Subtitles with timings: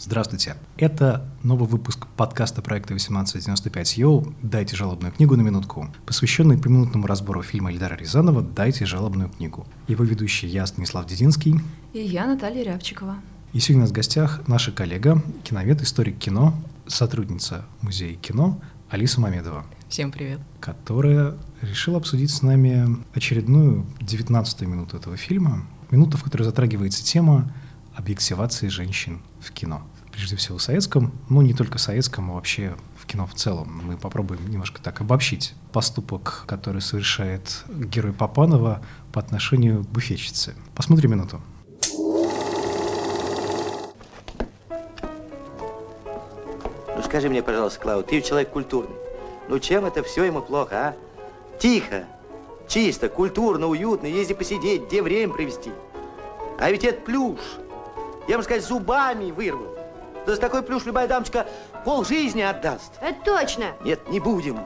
[0.00, 0.56] Здравствуйте.
[0.76, 7.42] Это новый выпуск подкаста проекта 1895 Йоу «Дайте жалобную книгу на минутку», посвященный поминутному разбору
[7.42, 9.66] фильма Эльдара Рязанова «Дайте жалобную книгу».
[9.88, 11.56] Его ведущий я, Станислав Дединский.
[11.94, 13.16] И я, Наталья Рябчикова.
[13.52, 16.54] И сегодня у нас в гостях наша коллега, киновед, историк кино,
[16.86, 18.60] сотрудница Музея кино
[18.90, 19.66] Алиса Мамедова.
[19.88, 20.38] Всем привет.
[20.60, 25.66] Которая решила обсудить с нами очередную 19-ю минуту этого фильма.
[25.90, 27.52] Минута, в которой затрагивается тема
[27.98, 29.82] объективации женщин в кино.
[30.12, 33.82] Прежде всего в советском, но не только в советском, а вообще в кино в целом.
[33.84, 40.54] Мы попробуем немножко так обобщить поступок, который совершает герой Папанова по отношению к буфетчице.
[40.74, 41.40] Посмотрим минуту.
[46.96, 48.96] Ну скажи мне, пожалуйста, Клау, ты человек культурный.
[49.48, 50.96] Ну чем это все ему плохо, а?
[51.58, 52.04] Тихо,
[52.68, 55.72] чисто, культурно, уютно, езди посидеть, где время провести.
[56.60, 57.40] А ведь это плюш.
[58.28, 59.74] Я, можно сказать, зубами вырву.
[60.26, 61.46] Да за такой плюш любая дамочка
[61.84, 62.92] пол жизни отдаст.
[63.00, 63.72] Это точно.
[63.82, 64.60] Нет, не будем.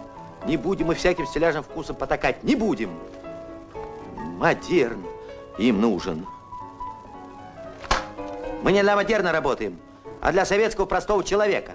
[0.46, 2.42] Не будем мы всяким стиляжным вкусом потакать.
[2.42, 2.90] Не будем.
[4.38, 5.04] Модерн
[5.58, 6.26] им нужен.
[8.64, 9.78] Мы не для модерна работаем,
[10.20, 11.72] а для советского простого человека.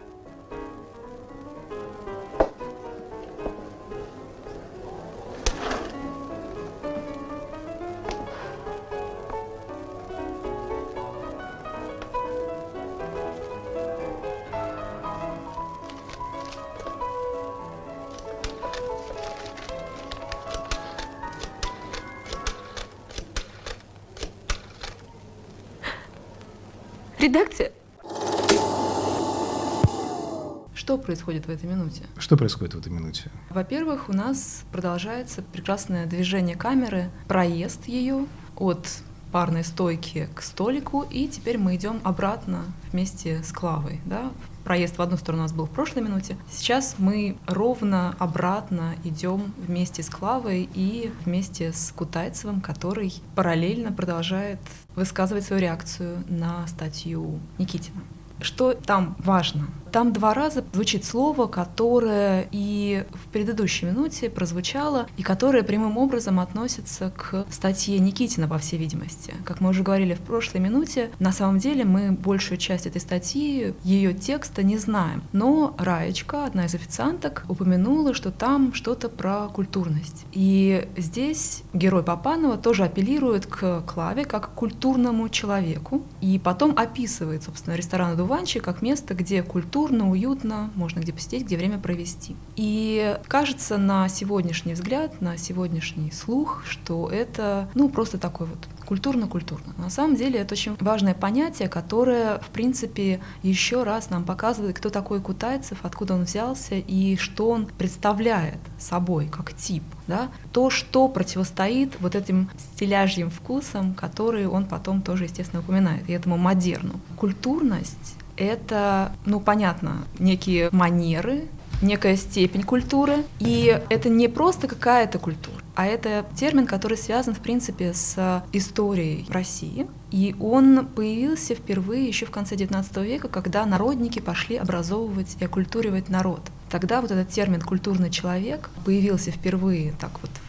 [31.17, 32.03] Происходит в этой минуте?
[32.17, 33.31] Что происходит в этой минуте?
[33.49, 38.87] Во-первых, у нас продолжается прекрасное движение камеры, проезд ее от
[39.31, 43.99] парной стойки к столику, и теперь мы идем обратно вместе с Клавой.
[44.05, 44.31] Да?
[44.63, 46.37] Проезд в одну сторону у нас был в прошлой минуте.
[46.51, 54.59] Сейчас мы ровно обратно идем вместе с Клавой и вместе с Кутайцевым, который параллельно продолжает
[54.95, 58.01] высказывать свою реакцию на статью Никитина.
[58.39, 59.67] Что там важно?
[59.97, 66.39] Там два раза звучит слово, которое и в предыдущей минуте прозвучало, и которое прямым образом
[66.39, 69.33] относится к статье Никитина, по всей видимости.
[69.43, 73.73] Как мы уже говорили в прошлой минуте, на самом деле мы большую часть этой статьи,
[73.83, 75.23] ее текста не знаем.
[75.31, 80.27] Но Раечка, одна из официанток, упомянула, что там что-то про культурность.
[80.31, 87.41] И здесь герой Папанова тоже апеллирует к Клаве как к культурному человеку, и потом описывает,
[87.41, 92.35] собственно, ресторан «Одуванчик» как место, где культура культурно, уютно, можно где посидеть, где время провести.
[92.57, 99.73] И кажется на сегодняшний взгляд, на сегодняшний слух, что это, ну, просто такой вот культурно-культурно.
[99.77, 104.89] На самом деле это очень важное понятие, которое, в принципе, еще раз нам показывает, кто
[104.89, 109.83] такой Кутайцев, откуда он взялся и что он представляет собой как тип.
[110.07, 110.29] Да?
[110.51, 116.37] То, что противостоит вот этим стиляжьим вкусам, которые он потом тоже, естественно, упоминает, и этому
[116.37, 116.99] модерну.
[117.15, 121.47] Культурность это, ну, понятно, некие манеры,
[121.81, 123.23] некая степень культуры.
[123.39, 129.25] И это не просто какая-то культура, а это термин, который связан, в принципе, с историей
[129.29, 129.87] России.
[130.11, 136.09] И он появился впервые еще в конце XIX века, когда народники пошли образовывать и оккультуривать
[136.09, 136.41] народ.
[136.69, 140.46] Тогда вот этот термин «культурный человек» появился впервые так вот в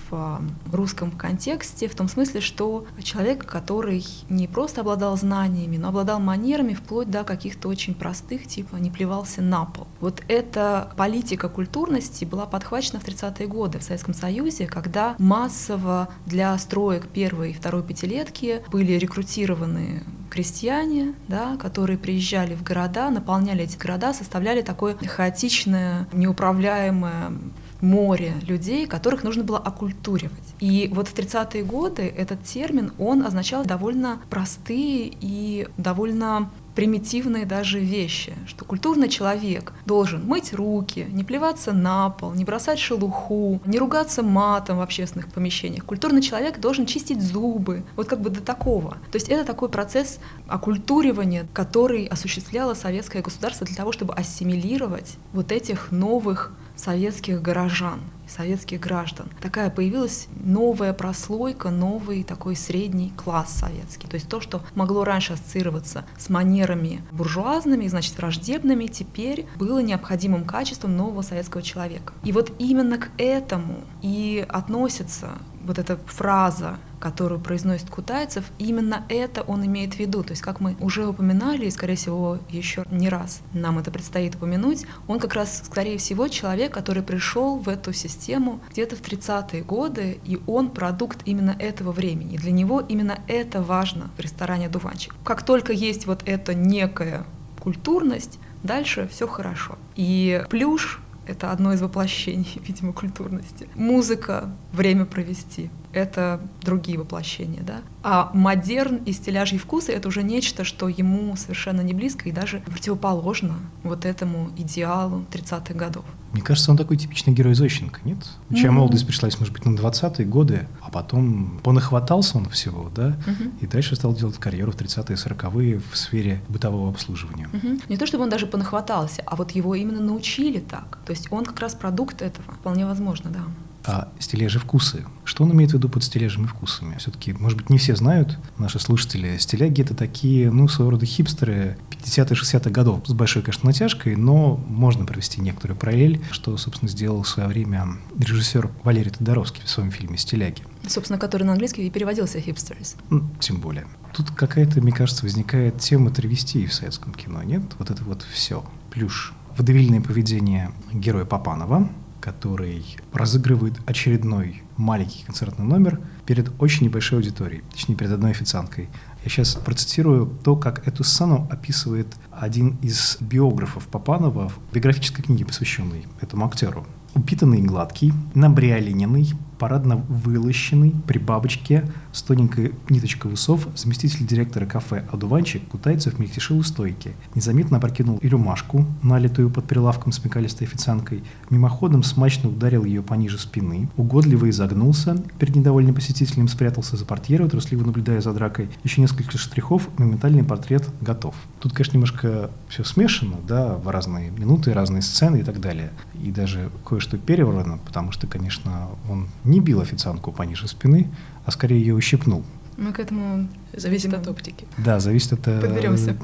[0.72, 6.74] русском контексте, в том смысле, что человек, который не просто обладал знаниями, но обладал манерами
[6.74, 9.86] вплоть до каких-то очень простых, типа не плевался на пол.
[10.00, 16.56] Вот эта политика культурности была подхвачена в 30-е годы в Советском Союзе, когда массово для
[16.58, 23.76] строек первой и второй пятилетки были рекрутированы крестьяне, да, которые приезжали в города, наполняли эти
[23.76, 27.32] города, составляли такое хаотичное, неуправляемое
[27.80, 30.54] море людей, которых нужно было оккультуривать.
[30.60, 37.80] И вот в 30-е годы этот термин, он означал довольно простые и довольно примитивные даже
[37.80, 43.80] вещи, что культурный человек должен мыть руки, не плеваться на пол, не бросать шелуху, не
[43.80, 45.84] ругаться матом в общественных помещениях.
[45.84, 48.92] Культурный человек должен чистить зубы, вот как бы до такого.
[49.10, 55.50] То есть это такой процесс оккультуривания, который осуществляло советское государство для того, чтобы ассимилировать вот
[55.50, 59.28] этих новых советских горожан, советских граждан.
[59.40, 64.06] Такая появилась новая прослойка, новый такой средний класс советский.
[64.06, 70.44] То есть то, что могло раньше ассоциироваться с манерами буржуазными, значит, враждебными, теперь было необходимым
[70.44, 72.12] качеством нового советского человека.
[72.22, 75.30] И вот именно к этому и относится
[75.64, 80.22] вот эта фраза которую произносит Кутайцев, именно это он имеет в виду.
[80.22, 84.34] То есть, как мы уже упоминали, и, скорее всего, еще не раз нам это предстоит
[84.34, 89.62] упомянуть, он как раз, скорее всего, человек, который пришел в эту систему где-то в 30-е
[89.62, 92.36] годы, и он продукт именно этого времени.
[92.36, 95.14] Для него именно это важно в ресторане «Дуванчик».
[95.24, 97.24] Как только есть вот эта некая
[97.60, 99.78] культурность, дальше все хорошо.
[99.96, 103.68] И плюш— это одно из воплощений, видимо, культурности.
[103.74, 107.80] Музыка— время провести это другие воплощения, да.
[108.02, 112.60] А модерн и стиляжьи вкусы— это уже нечто, что ему совершенно не близко и даже
[112.60, 116.04] противоположно вот этому идеалу 30-х годов.
[116.32, 118.18] Мне кажется, он такой типичный герой Зощенко, нет?
[118.54, 118.70] Чья mm-hmm.
[118.70, 123.52] молодость пришлась, может быть, на 20-е годы, а потом понахватался он всего, да, mm-hmm.
[123.60, 127.48] и дальше стал делать карьеру в 30-е, 40-е в сфере бытового обслуживания.
[127.52, 127.82] Mm-hmm.
[127.88, 130.98] Не то, чтобы он даже понахватался, а вот его именно научили так.
[131.06, 132.52] То есть он как раз продукт этого.
[132.52, 133.40] Вполне возможно, да
[133.88, 135.06] а стилежи вкусы.
[135.24, 136.98] Что он имеет в виду под стилежами и вкусами?
[136.98, 141.78] Все-таки, может быть, не все знают, наши слушатели, стиляги— это такие, ну, своего рода хипстеры
[141.90, 147.28] 50-60-х годов, с большой, конечно, натяжкой, но можно провести некоторую параллель, что, собственно, сделал в
[147.28, 150.62] свое время режиссер Валерий Тодоровский в своем фильме «Стиляги».
[150.86, 152.96] Собственно, который на английский и переводился «хипстерс».
[153.08, 153.86] Ну, тем более.
[154.12, 157.62] Тут какая-то, мне кажется, возникает тема травестии в советском кино, нет?
[157.78, 158.62] Вот это вот все.
[158.90, 159.32] Плюш.
[159.56, 161.88] Водовильное поведение героя Папанова—
[162.20, 168.88] который разыгрывает очередной маленький концертный номер перед очень небольшой аудиторией, точнее, перед одной официанткой.
[169.24, 175.44] Я сейчас процитирую то, как эту сцену описывает один из биографов Папанова в биографической книге,
[175.44, 176.86] посвященной этому актеру.
[177.14, 185.04] Упитанный и гладкий, набриолиненный, парадно вылощенный, при бабочке, с тоненькой ниточкой усов, заместитель директора кафе
[185.12, 187.12] «Одуванчик» Кутайцев мельтешил у стойки.
[187.34, 193.88] Незаметно опрокинул и рюмашку, налитую под прилавком смекалистой официанткой, мимоходом смачно ударил ее пониже спины,
[193.96, 198.68] угодливо изогнулся, перед недовольным посетителем спрятался за портьеру, трусливо наблюдая за дракой.
[198.84, 201.34] Еще несколько штрихов, моментальный портрет готов.
[201.60, 205.90] Тут, конечно, немножко все смешано, да, в разные минуты, разные сцены и так далее.
[206.22, 211.08] И даже кое-что переврано, потому что, конечно, он не бил официантку пониже спины,
[211.44, 212.44] а скорее ее ущипнул.
[212.76, 214.66] Мы к этому зависит от оптики.
[214.76, 216.16] Да, зависит от э, Подберемся.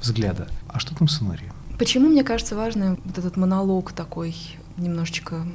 [0.00, 0.48] взгляда.
[0.68, 1.50] А что там в сценарии?
[1.78, 4.34] Почему, мне кажется, важный вот этот монолог такой
[4.76, 5.46] немножечко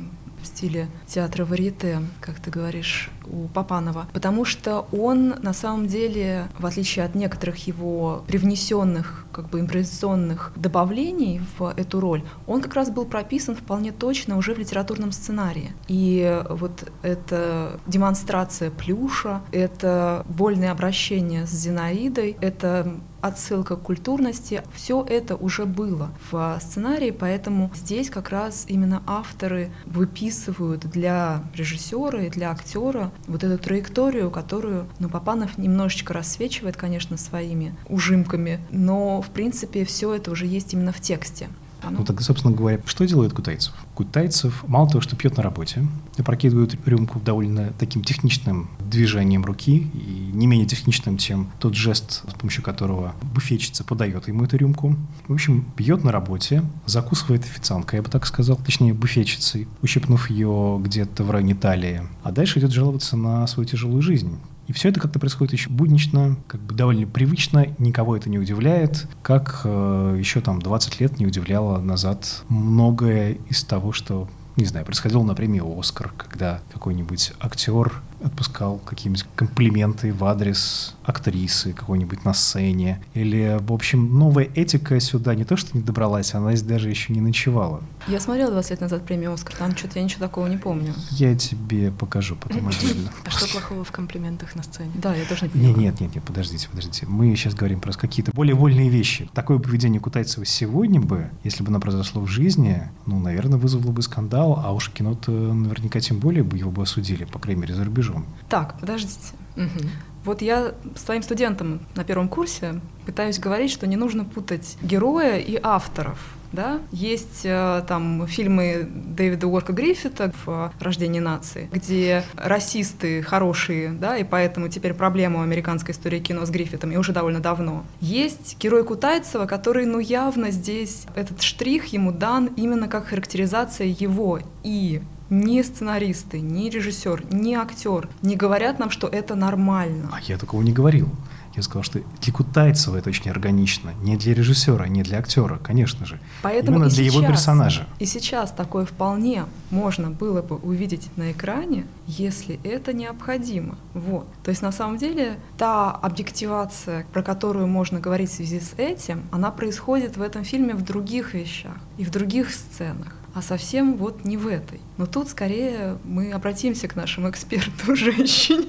[0.41, 6.47] в стиле театра варьете, как ты говоришь, у Папанова, потому что он на самом деле,
[6.59, 12.73] в отличие от некоторых его привнесенных как бы импровизационных добавлений в эту роль, он как
[12.73, 15.73] раз был прописан вполне точно уже в литературном сценарии.
[15.87, 25.05] И вот эта демонстрация плюша, это вольное обращение с Зинаидой, это отсылка к культурности, все
[25.07, 32.29] это уже было в сценарии, поэтому здесь как раз именно авторы выписывают для режиссера и
[32.29, 39.29] для актера вот эту траекторию, которую ну, Папанов немножечко рассвечивает, конечно, своими ужимками, но в
[39.29, 41.49] принципе все это уже есть именно в тексте.
[41.81, 41.99] Оно...
[41.99, 43.73] Ну так, собственно говоря, что делает Кутайцев?
[43.95, 45.85] Кутайцев мало того, что пьет на работе,
[46.17, 52.33] опрокидывает рюмку довольно таким техничным движением руки, и не менее техничным, чем тот жест, с
[52.33, 54.95] помощью которого буфетчица подает ему эту рюмку.
[55.27, 60.79] В общем, пьет на работе, закусывает официанткой, я бы так сказал, точнее буфетчицей, ущипнув ее
[60.83, 62.01] где-то в районе талии.
[62.23, 64.37] А дальше идет жаловаться на свою тяжелую жизнь.
[64.67, 69.07] И все это как-то происходит еще буднично, как бы довольно привычно, никого это не удивляет,
[69.21, 74.85] как э, еще там 20 лет не удивляло назад многое из того, что не знаю,
[74.85, 82.33] происходило на премии «Оскар», когда какой-нибудь актер отпускал какие-нибудь комплименты в адрес актрисы какой-нибудь на
[82.33, 83.03] сцене.
[83.13, 87.13] Или, в общем, новая этика сюда не то, что не добралась, она здесь даже еще
[87.13, 87.81] не ночевала.
[88.07, 90.93] Я смотрела 20 лет назад премию «Оскар», там что-то я ничего такого не помню.
[91.11, 93.11] Я тебе покажу потом отдельно.
[93.25, 94.91] А что плохого в комплиментах на сцене?
[94.95, 95.77] Да, я тоже не понимаю.
[95.77, 97.05] Нет, нет, нет, подождите, подождите.
[97.07, 99.29] Мы сейчас говорим про какие-то более вольные вещи.
[99.33, 104.01] Такое поведение Кутайцева сегодня бы, если бы оно произошло в жизни, ну, наверное, вызвало бы
[104.01, 107.83] скандал, а уж кино-то наверняка тем более бы его бы осудили, по крайней мере, за
[107.83, 108.10] рубежом.
[108.49, 109.33] Так, подождите.
[109.55, 109.87] Угу.
[110.23, 115.59] Вот я своим студентам на первом курсе пытаюсь говорить, что не нужно путать героя и
[115.61, 116.19] авторов.
[116.51, 116.81] Да?
[116.91, 124.25] Есть э, там фильмы Дэвида Уорка Гриффита в «Рождении нации», где расисты хорошие, да, и
[124.25, 127.85] поэтому теперь проблема у американской истории кино с Гриффитом, и уже довольно давно.
[128.01, 134.41] Есть герой Кутайцева, который, ну, явно здесь, этот штрих ему дан именно как характеризация его.
[134.63, 135.01] И
[135.31, 140.09] ни сценаристы, ни режиссер, ни актер не говорят нам, что это нормально.
[140.11, 141.09] А я такого не говорил.
[141.55, 143.93] Я сказал, что для Кутайцева это очень органично.
[144.01, 146.19] Не для режиссера, не для актера, конечно же.
[146.43, 147.87] Поэтому Именно для сейчас, его персонажа.
[147.99, 153.77] И сейчас такое вполне можно было бы увидеть на экране, если это необходимо.
[153.93, 154.27] Вот.
[154.43, 159.23] То есть на самом деле та объективация, про которую можно говорить в связи с этим,
[159.31, 164.25] она происходит в этом фильме в других вещах и в других сценах а совсем вот
[164.25, 164.79] не в этой.
[164.97, 168.67] Но тут скорее мы обратимся к нашему эксперту женщине.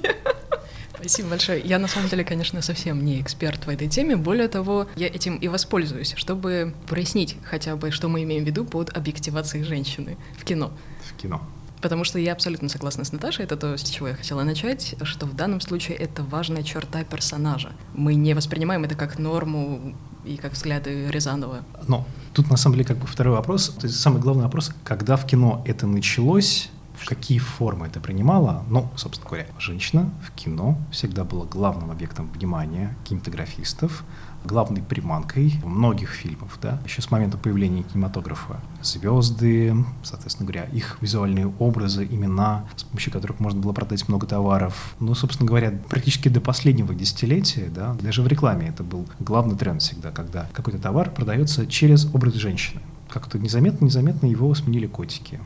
[0.95, 1.61] Спасибо большое.
[1.61, 4.15] Я на самом деле, конечно, совсем не эксперт в этой теме.
[4.15, 8.65] Более того, я этим и воспользуюсь, чтобы прояснить хотя бы, что мы имеем в виду
[8.65, 10.71] под объективацией женщины в кино.
[11.05, 11.43] В кино.
[11.81, 15.27] Потому что я абсолютно согласна с Наташей, это то, с чего я хотела начать, что
[15.27, 17.73] в данном случае это важная черта персонажа.
[17.95, 21.65] Мы не воспринимаем это как норму и как взгляды Рязанова.
[21.89, 25.17] Но тут на самом деле как бы второй вопрос, то есть самый главный вопрос, когда
[25.17, 28.65] в кино это началось, в какие формы это принимало.
[28.69, 34.05] Ну, собственно говоря, женщина в кино всегда была главным объектом внимания кинематографистов,
[34.45, 38.61] главной приманкой многих фильмов, да, еще с момента появления кинематографа.
[38.83, 44.95] Звезды, соответственно говоря, их визуальные образы, имена, с помощью которых можно было продать много товаров.
[45.01, 49.83] Ну, собственно говоря, практически до последнего десятилетия, да, даже в рекламе это был главный тренд
[49.83, 52.81] всегда, когда какой-то товар продается через образ женщины.
[53.09, 55.39] Как-то незаметно-незаметно его сменили котики.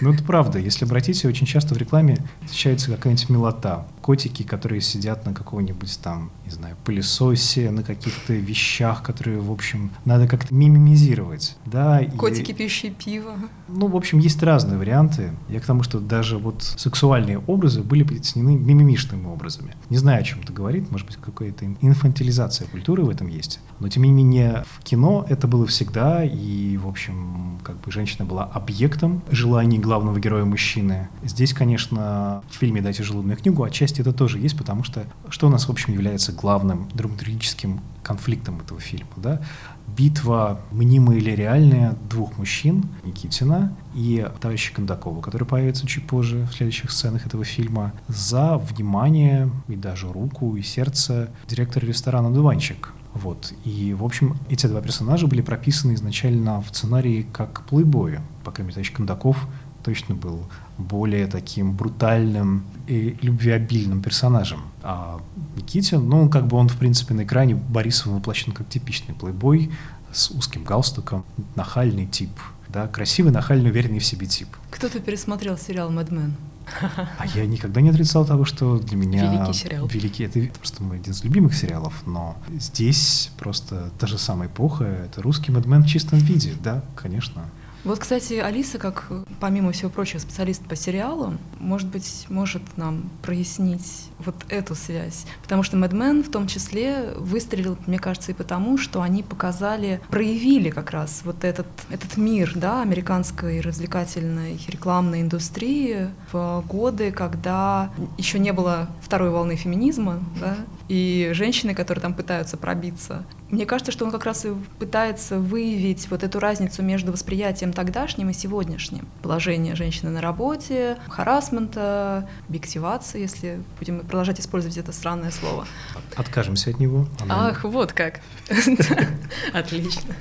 [0.00, 0.58] Ну, это правда.
[0.58, 3.86] Если обратите, очень часто в рекламе встречается какая-нибудь милота.
[4.04, 9.92] Котики, которые сидят на каком-нибудь там, не знаю, пылесосе, на каких-то вещах, которые, в общем,
[10.04, 11.56] надо как-то мимимизировать.
[11.64, 12.54] Да, Котики, и...
[12.54, 13.32] пьющие пиво.
[13.66, 15.30] Ну, в общем, есть разные варианты.
[15.48, 19.74] Я к тому, что даже вот сексуальные образы были притеснены мимимишными образами.
[19.88, 23.58] Не знаю, о чем это говорит, может быть, какая-то инфантилизация культуры в этом есть.
[23.80, 28.26] Но, тем не менее, в кино это было всегда, и, в общем, как бы женщина
[28.26, 31.08] была объектом желаний главного героя мужчины.
[31.24, 35.50] Здесь, конечно, в фильме «Дайте желудную книгу» отчасти это тоже есть, потому что что у
[35.50, 39.40] нас, в общем, является главным драматургическим конфликтом этого фильма, да?
[39.86, 46.54] Битва, мнимая или реальная, двух мужчин, Никитина и товарища Кондакова, который появится чуть позже в
[46.54, 53.54] следующих сценах этого фильма, за внимание и даже руку и сердце директора ресторана «Дуванчик», вот.
[53.64, 58.20] И, в общем, эти два персонажа были прописаны изначально в сценарии как плейбои.
[58.42, 59.46] По крайней мере, Кондаков
[59.84, 60.46] точно был
[60.78, 64.62] более таким брутальным и любвеобильным персонажем.
[64.82, 65.20] А
[65.56, 69.70] Никитин, ну, как бы он, в принципе, на экране Борисов воплощен как типичный плейбой
[70.12, 71.24] с узким галстуком,
[71.54, 72.30] нахальный тип,
[72.68, 74.48] да, красивый, нахальный, уверенный в себе тип.
[74.70, 76.34] Кто-то пересмотрел сериал «Мэдмен».
[77.18, 79.30] А я никогда не отрицал того, что для меня...
[79.30, 79.86] Великий сериал.
[79.86, 84.84] Великий, это просто мой один из любимых сериалов, но здесь просто та же самая эпоха,
[84.84, 87.44] это русский Мэдмен в чистом виде, да, конечно.
[87.84, 89.10] Вот, кстати, Алиса, как,
[89.40, 95.26] помимо всего прочего, специалист по сериалам, может быть, может нам прояснить вот эту связь.
[95.42, 100.70] Потому что Мэдмен в том числе выстрелил, мне кажется, и потому, что они показали, проявили
[100.70, 108.38] как раз вот этот, этот мир да, американской развлекательной рекламной индустрии в годы, когда еще
[108.38, 110.56] не было второй волны феминизма, да,
[110.88, 113.24] и женщины, которые там пытаются пробиться.
[113.50, 118.30] Мне кажется, что он как раз и пытается выявить вот эту разницу между восприятием тогдашним
[118.30, 119.06] и сегодняшним.
[119.22, 125.66] Положение женщины на работе, харасмента, объективации, если будем продолжать использовать это странное слово.
[126.14, 127.08] Откажемся от него.
[127.20, 127.48] Она...
[127.48, 128.20] Ах, вот как.
[129.52, 130.14] Отлично.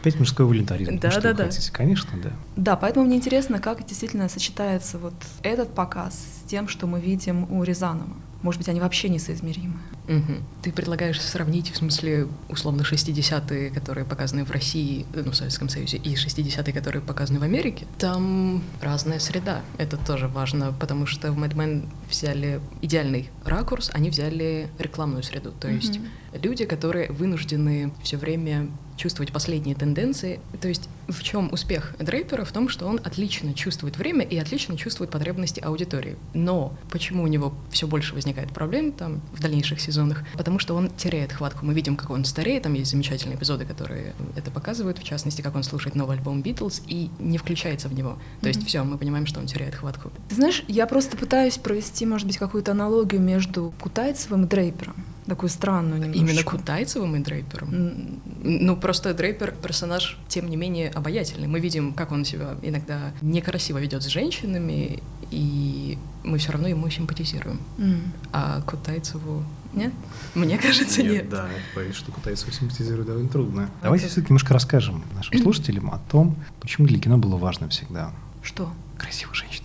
[0.00, 1.00] Опять мужской волонтаризм.
[1.00, 1.48] Да, да, да.
[1.72, 2.30] Конечно, да.
[2.54, 7.50] Да, поэтому мне интересно, как действительно сочетается вот этот показ с тем, что мы видим
[7.50, 8.14] у Рязанова.
[8.44, 9.78] Может быть, они вообще несоизмеримы.
[10.06, 10.34] Угу.
[10.62, 15.96] Ты предлагаешь сравнить, в смысле, условно, 60-е, которые показаны в России, ну, в Советском Союзе,
[15.96, 17.86] и 60-е, которые показаны в Америке?
[17.98, 19.62] Там разная среда.
[19.78, 25.54] Это тоже важно, потому что в Mad Men взяли идеальный ракурс, они взяли рекламную среду.
[25.58, 26.06] То есть угу.
[26.42, 30.40] люди, которые вынуждены все время чувствовать последние тенденции.
[30.60, 32.44] То есть в чем успех Дрейпера?
[32.44, 36.16] В том, что он отлично чувствует время и отлично чувствует потребности аудитории.
[36.32, 40.24] Но почему у него все больше возникает проблем там в дальнейших сезонах?
[40.36, 41.66] Потому что он теряет хватку.
[41.66, 45.54] Мы видим, как он стареет, там есть замечательные эпизоды, которые это показывают, в частности, как
[45.54, 48.18] он слушает новый альбом Битлз и не включается в него.
[48.40, 48.66] То есть mm-hmm.
[48.66, 50.10] все, мы понимаем, что он теряет хватку.
[50.28, 54.94] Ты знаешь, я просто пытаюсь провести, может быть, какую-то аналогию между Кутайцевым и Дрейпером
[55.26, 56.32] такую странную немножечко.
[56.32, 58.20] Именно Кутайцевым и Дрейпером?
[58.42, 61.48] Ну, просто Дрейпер персонаж, тем не менее, обаятельный.
[61.48, 66.88] Мы видим, как он себя иногда некрасиво ведет с женщинами, и мы все равно ему
[66.90, 67.60] симпатизируем.
[67.78, 68.00] Mm.
[68.32, 69.92] А Кутайцеву нет?
[70.34, 71.12] Мне кажется, нет.
[71.12, 71.28] нет.
[71.28, 73.70] Да, боюсь, что Кутайцеву симпатизировать довольно трудно.
[73.82, 78.12] Давайте все-таки немножко расскажем нашим слушателям о том, почему для кино было важно всегда.
[78.42, 78.70] Что?
[78.98, 79.63] Красивых женщин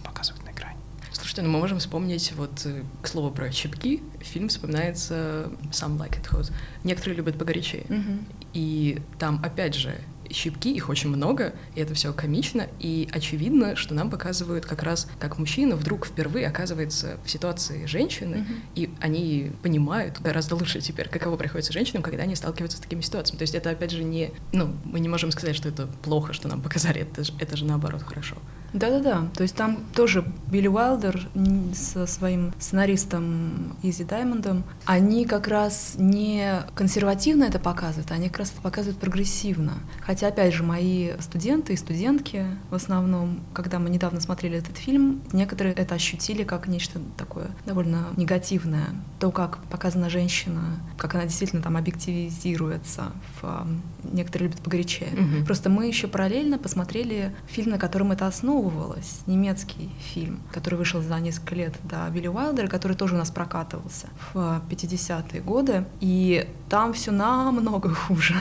[1.41, 6.29] ну, мы можем вспомнить, вот, э, к слову про щипки, фильм вспоминается «Some like it
[6.31, 6.51] hot».
[6.84, 7.86] Некоторые любят погорячее.
[7.89, 8.25] Мгм.
[8.53, 9.96] И там, опять же,
[10.31, 15.07] щипки, их очень много, и это все комично, и очевидно, что нам показывают как раз,
[15.19, 18.55] как мужчина вдруг впервые оказывается в ситуации женщины, Мгм.
[18.75, 23.38] и они понимают гораздо лучше теперь, каково приходится женщинам, когда они сталкиваются с такими ситуациями.
[23.39, 24.31] То есть это, опять же, не...
[24.51, 27.65] Ну, мы не можем сказать, что это плохо, что нам показали, это же, это же
[27.65, 28.36] наоборот хорошо.
[28.74, 31.27] Да-да-да, то есть там тоже Билли Уайлдер
[31.74, 38.51] со своим сценаристом Изи Даймондом, они как раз не консервативно это показывают, они как раз
[38.51, 39.74] показывают прогрессивно.
[40.01, 45.21] Хотя, опять же, мои студенты и студентки в основном, когда мы недавно смотрели этот фильм,
[45.31, 48.88] некоторые это ощутили как нечто такое довольно негативное.
[49.19, 53.11] То, как показана женщина, как она действительно там объективизируется.
[53.41, 53.67] В,
[54.03, 55.09] некоторые любят погорячее.
[55.11, 55.45] Мгм.
[55.45, 61.19] Просто мы еще параллельно посмотрели фильм, на котором это основывалось, немецкий фильм, который вышел за
[61.19, 66.93] несколько лет до Билли Уайлдера, который тоже у нас прокатывался в 50-е годы, и там
[66.93, 68.35] все намного хуже.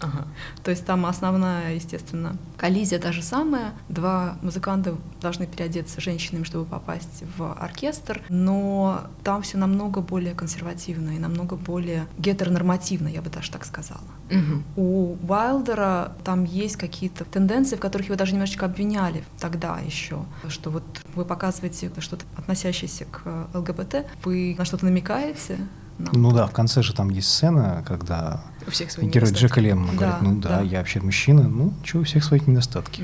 [0.00, 0.26] Ага.
[0.62, 3.72] То есть там основная, естественно, коллизия та же самая.
[3.88, 11.10] Два музыканта должны переодеться женщинами, чтобы попасть в оркестр, но там все намного более консервативно
[11.10, 14.00] и намного более гетеронормативно, я бы даже так сказала.
[14.30, 14.64] Мгм.
[14.76, 20.70] У Уайлдера там есть какие-то тенденции, в которых его даже немножечко обвиняли тогда еще, что
[20.70, 20.84] вот
[21.14, 25.58] вы показываете что-то относящееся к ЛГБТ, вы на что-то намекаете.
[25.98, 29.60] нам Ну да, в конце же там есть сцена, когда У всех свои герой недостатки.
[29.60, 30.62] Джека говорит, Да, ну да, да.
[30.62, 33.02] я вообще мужчина, ну что, у всех свои недостатки.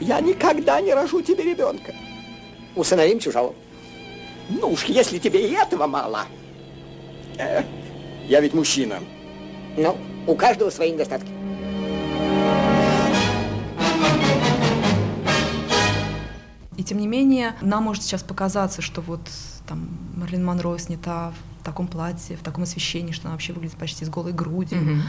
[0.00, 1.92] Я никогда не рожу тебе ребенка.
[2.74, 3.54] Усыновим чужого.
[4.48, 6.24] Ну уж, если тебе и этого мало.
[7.38, 7.62] Э,
[8.26, 8.98] я ведь мужчина.
[9.76, 9.96] Ну,
[10.26, 11.30] у каждого свои недостатки.
[16.76, 19.20] И тем не менее, нам может сейчас показаться, что вот
[19.68, 24.04] там Марлин Монро снята в таком платье, в таком освещении, что она вообще выглядит почти
[24.04, 24.80] с голой грудью.
[24.80, 25.02] Мгм.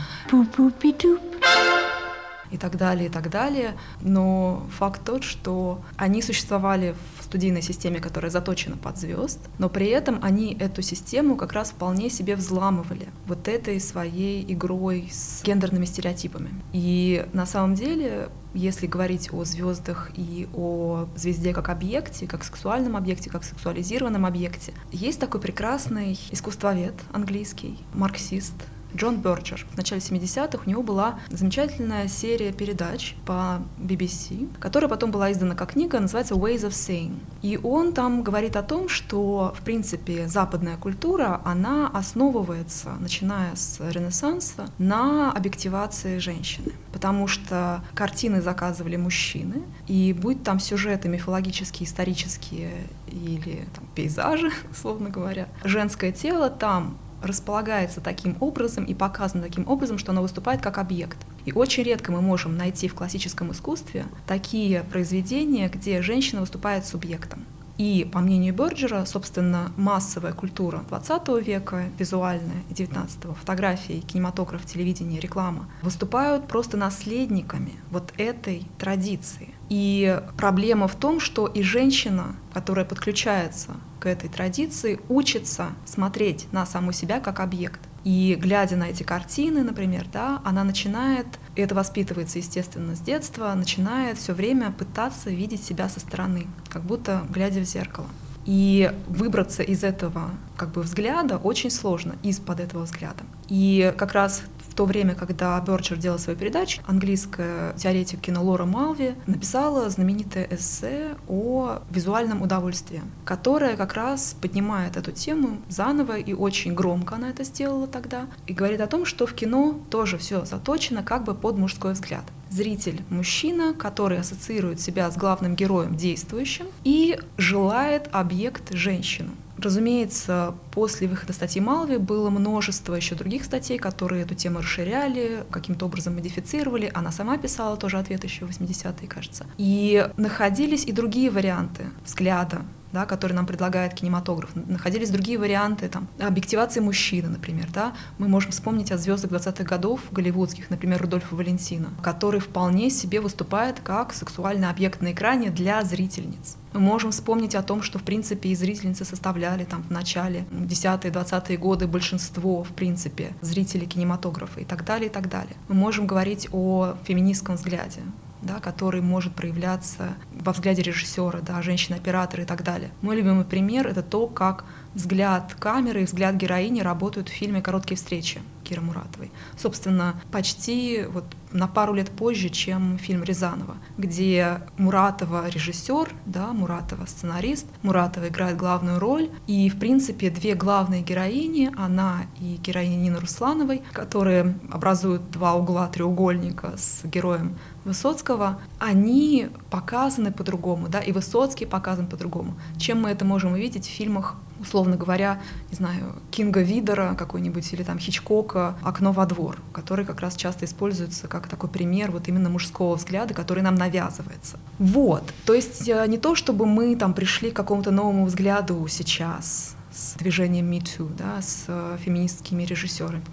[2.53, 3.75] и так далее, и так далее.
[4.01, 9.87] Но факт тот, что они существовали в студийной системе, которая заточена под звезд, но при
[9.87, 15.85] этом они эту систему как раз вполне себе взламывали вот этой своей игрой с гендерными
[15.85, 16.51] стереотипами.
[16.73, 22.95] И на самом деле если говорить о звездах и о звезде как объекте, как сексуальном
[22.95, 28.53] объекте, как сексуализированном объекте, есть такой прекрасный искусствовед английский, марксист
[28.95, 29.65] Джон Бёрджер.
[29.71, 35.55] В начале 70-х у него была замечательная серия передач по BBC, которая потом была издана
[35.55, 37.17] как книга, называется Ways of Saying.
[37.41, 43.79] И он там говорит о том, что, в принципе, западная культура, она основывается, начиная с
[43.79, 46.73] Ренессанса, на объективации женщины.
[46.91, 55.09] Потому что картины заказывали мужчины, и будь там сюжеты мифологические, исторические или там, пейзажи, словно
[55.09, 60.77] говоря, женское тело там располагается таким образом и показано таким образом, что оно выступает как
[60.77, 61.17] объект.
[61.45, 67.45] И очень редко мы можем найти в классическом искусстве такие произведения, где женщина выступает субъектом.
[67.77, 75.19] И, по мнению Бёрджера, собственно, массовая культура 20 века, визуальная и 19 фотографии, кинематограф, телевидение,
[75.19, 79.49] реклама, выступают просто наследниками вот этой традиции.
[79.69, 86.65] И проблема в том, что и женщина, которая подключается к этой традиции, учится смотреть на
[86.65, 87.79] саму себя как объект.
[88.03, 93.53] И глядя на эти картины, например, да, она начинает, и это воспитывается, естественно, с детства,
[93.53, 98.07] начинает все время пытаться видеть себя со стороны, как будто глядя в зеркало.
[98.45, 103.23] И выбраться из этого как бы взгляда очень сложно, из-под этого взгляда.
[103.47, 108.65] И как раз в то время, когда Бёрджер делал свою передачу, английская теоретик кино Лора
[108.65, 116.33] Малви написала знаменитое эссе о визуальном удовольствии, которое как раз поднимает эту тему заново и
[116.33, 120.43] очень громко она это сделала тогда, и говорит о том, что в кино тоже все
[120.43, 122.23] заточено как бы под мужской взгляд.
[122.53, 129.31] Зритель– мужчина, который ассоциирует себя с главным героем действующим и желает объект женщину.
[129.57, 135.87] Разумеется, после выхода статьи Малви было множество еще других статей, которые эту тему расширяли, каким-то
[135.87, 136.91] образом модифицировали.
[136.93, 139.47] Она сама писала тоже ответ еще в 80-е, кажется.
[139.57, 142.61] И находились и другие варианты взгляда
[142.93, 144.51] да, которые нам предлагает кинематограф.
[144.55, 147.69] Находились другие варианты там, объективации мужчины, например.
[147.73, 147.93] Да?
[148.19, 153.79] Мы можем вспомнить о звездах 20-х годов голливудских, например, Рудольфа Валентина, который вполне себе выступает
[153.79, 156.57] как сексуальный объект на экране для зрительниц.
[156.73, 161.11] Мы можем вспомнить о том, что, в принципе, и зрительницы составляли там в начале 10-е,
[161.11, 165.55] 20-е годы большинство, в принципе, зрителей кинематографа и так далее, и так далее.
[165.67, 168.01] Мы можем говорить о феминистском взгляде,
[168.43, 172.91] да, который может проявляться во взгляде режиссера, да, женщины-операторы и так далее.
[173.01, 177.97] Мой любимый пример— это то, как взгляд камеры и взгляд героини работают в фильме «Короткие
[177.97, 179.31] встречи» Киры Муратовой.
[179.57, 187.05] Собственно, почти вот на пару лет позже, чем фильм Рязанова, где Муратова режиссер, да, Муратова
[187.05, 193.19] сценарист, Муратова играет главную роль, и, в принципе, две главные героини, она и героиня Нины
[193.19, 201.65] Руслановой, которые образуют два угла треугольника с героем Высоцкого, они показаны по-другому, да, и Высоцкий
[201.65, 202.55] показан по-другому.
[202.77, 207.83] Чем мы это можем увидеть в фильмах условно говоря, не знаю, Кинга Видера какой-нибудь или
[207.83, 212.49] там Хичкока «Окно во двор», который как раз часто используется как такой пример вот именно
[212.49, 214.57] мужского взгляда, который нам навязывается.
[214.79, 219.75] Вот, то есть э, не то, чтобы мы там пришли к какому-то новому взгляду сейчас
[219.91, 223.23] с движением Me Too, да, с э, феминистскими режиссерами,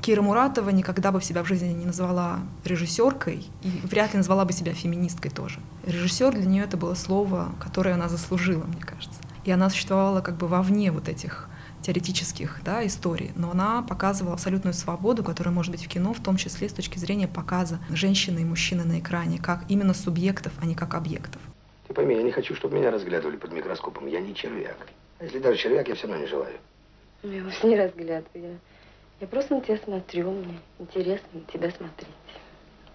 [0.00, 4.52] Кира Муратова никогда бы себя в жизни не назвала режиссеркой и вряд ли назвала бы
[4.52, 5.58] себя феминисткой тоже.
[5.86, 9.18] Режиссер для нее это было слово, которое она заслужила, мне кажется
[9.48, 11.48] и она существовала как бы вовне вот этих
[11.80, 16.36] теоретических да, историй, но она показывала абсолютную свободу, которая может быть в кино, в том
[16.36, 20.74] числе с точки зрения показа женщины и мужчины на экране, как именно субъектов, а не
[20.74, 21.40] как объектов.
[21.86, 24.06] Ты пойми, я не хочу, чтобы меня разглядывали под микроскопом.
[24.06, 24.76] Я не червяк.
[25.18, 26.58] А если даже червяк, я все равно не желаю.
[27.22, 28.58] Я вас не разглядываю.
[29.20, 30.30] Я, просто на тебя смотрю.
[30.30, 32.10] Мне интересно на тебя смотреть.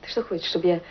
[0.02, 0.82] Ты что хочешь, чтобы я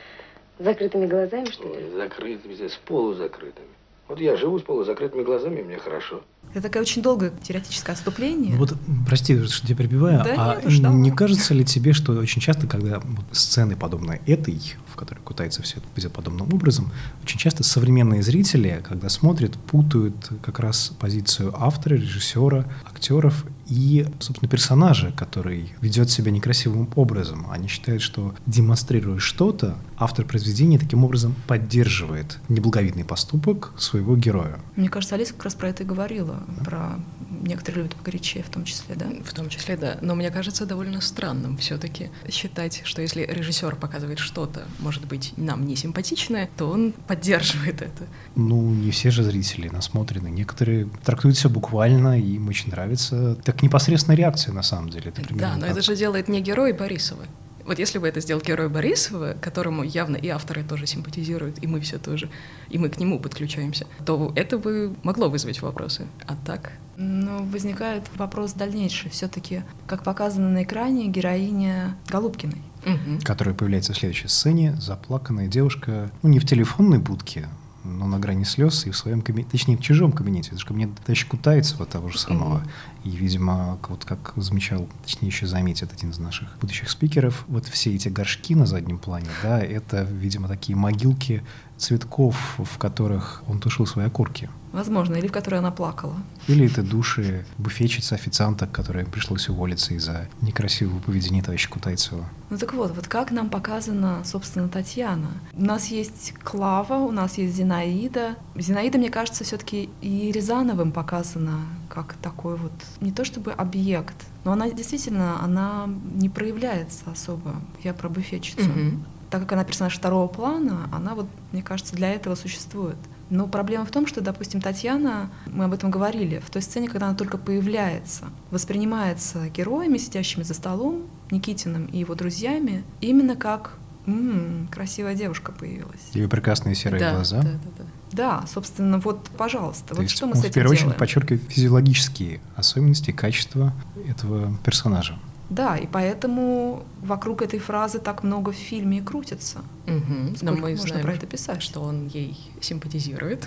[0.58, 1.88] закрытыми глазами, что ли?
[1.92, 3.68] Закрытыми, с полузакрытыми.
[4.12, 6.20] Вот я живу с полузакрытыми глазами, мне хорошо.
[6.52, 8.54] Это такое очень долгое теоретическое отступление.
[8.56, 8.74] Вот,
[9.06, 13.00] прости, что тебя прибиваю, да а нет, не кажется ли тебе, что очень часто, когда
[13.00, 16.92] вот сцены подобные этой, в которой кутается все это подобным образом,
[17.24, 24.50] очень часто современные зрители, когда смотрят, путают как раз позицию автора, режиссера, актеров и, собственно,
[24.50, 27.46] персонажа, который ведет себя некрасивым образом.
[27.50, 34.58] Они считают, что демонстрируя что-то, автор произведения таким образом поддерживает неблаговидный поступок своего героя.
[34.76, 36.64] Мне кажется, Алиса как раз про это и говорила, да.
[36.64, 37.00] про
[37.40, 39.06] некоторые любят погорячее в том числе, да?
[39.24, 39.96] В том числе, да.
[40.02, 45.66] Но мне кажется довольно странным все-таки считать, что если режиссер показывает что-то, может быть, нам
[45.66, 48.04] не симпатичное, то он поддерживает это.
[48.36, 50.28] Ну, не все же зрители насмотрены.
[50.28, 53.36] Некоторые трактуют все буквально, и им очень нравится.
[53.44, 55.12] Так непосредственная реакция, на самом деле.
[55.14, 55.70] Это да, но так.
[55.70, 57.24] это же делает не герой Борисова.
[57.64, 61.80] Вот если бы это сделал герой Борисова, которому явно и авторы тоже симпатизируют, и мы
[61.80, 62.28] все тоже,
[62.68, 66.06] и мы к нему подключаемся, то это бы могло вызвать вопросы.
[66.26, 66.72] А так?
[66.96, 69.10] Ну, возникает вопрос дальнейший.
[69.10, 72.62] Все-таки, как показано на экране, героиня Голубкиной.
[72.84, 73.20] Угу.
[73.24, 77.48] Которая появляется в следующей сцене, заплаканная девушка, ну, не в телефонной будке,
[77.84, 80.94] но на грани слез и в своем кабинете, точнее, в чужом кабинете, потому что кабинет
[80.96, 82.58] товарища Кутайцева того же самого.
[82.58, 83.10] Mm-hmm.
[83.10, 87.94] И, видимо, вот как замечал, точнее, еще заметит один из наших будущих спикеров, вот все
[87.94, 91.42] эти горшки на заднем плане, да, это, видимо, такие могилки
[91.82, 94.48] цветков, в которых он тушил свои окурки.
[94.72, 96.16] Возможно, или в которой она плакала.
[96.48, 102.24] Или это души буфетчицы, официанта, которой пришлось уволиться из-за некрасивого поведения товарища Кутайцева.
[102.48, 105.28] Ну так вот, вот как нам показана, собственно, Татьяна.
[105.52, 108.36] У нас есть Клава, у нас есть Зинаида.
[108.56, 111.58] Зинаида, мне кажется, все таки и Рязановым показана
[111.90, 117.56] как такой вот, не то чтобы объект, но она действительно, она не проявляется особо.
[117.84, 118.62] Я про буфетчицу.
[118.62, 118.98] Mm-hmm.
[119.32, 122.98] Так как она персонаж второго плана, она вот, мне кажется, для этого существует.
[123.30, 127.06] Но проблема в том, что, допустим, Татьяна, мы об этом говорили, в той сцене, когда
[127.08, 134.68] она только появляется, воспринимается героями, сидящими за столом, Никитиным и его друзьями, именно как м-м,
[134.70, 136.10] красивая девушка появилась.
[136.12, 137.38] Ее прекрасные серые да, глаза.
[137.40, 137.84] Да, да, да.
[138.12, 140.88] Да, собственно, вот, пожалуйста, То вот есть что мы с этим в первую делаем?
[140.88, 143.72] очередь подчеркивает физиологические особенности, качества
[144.06, 145.18] этого персонажа.
[145.50, 149.58] Да, и поэтому вокруг этой фразы так много в фильме и крутится.
[149.86, 150.36] Угу.
[150.42, 151.62] Но мы можно знаем, про это писать?
[151.62, 153.46] Что он ей симпатизирует.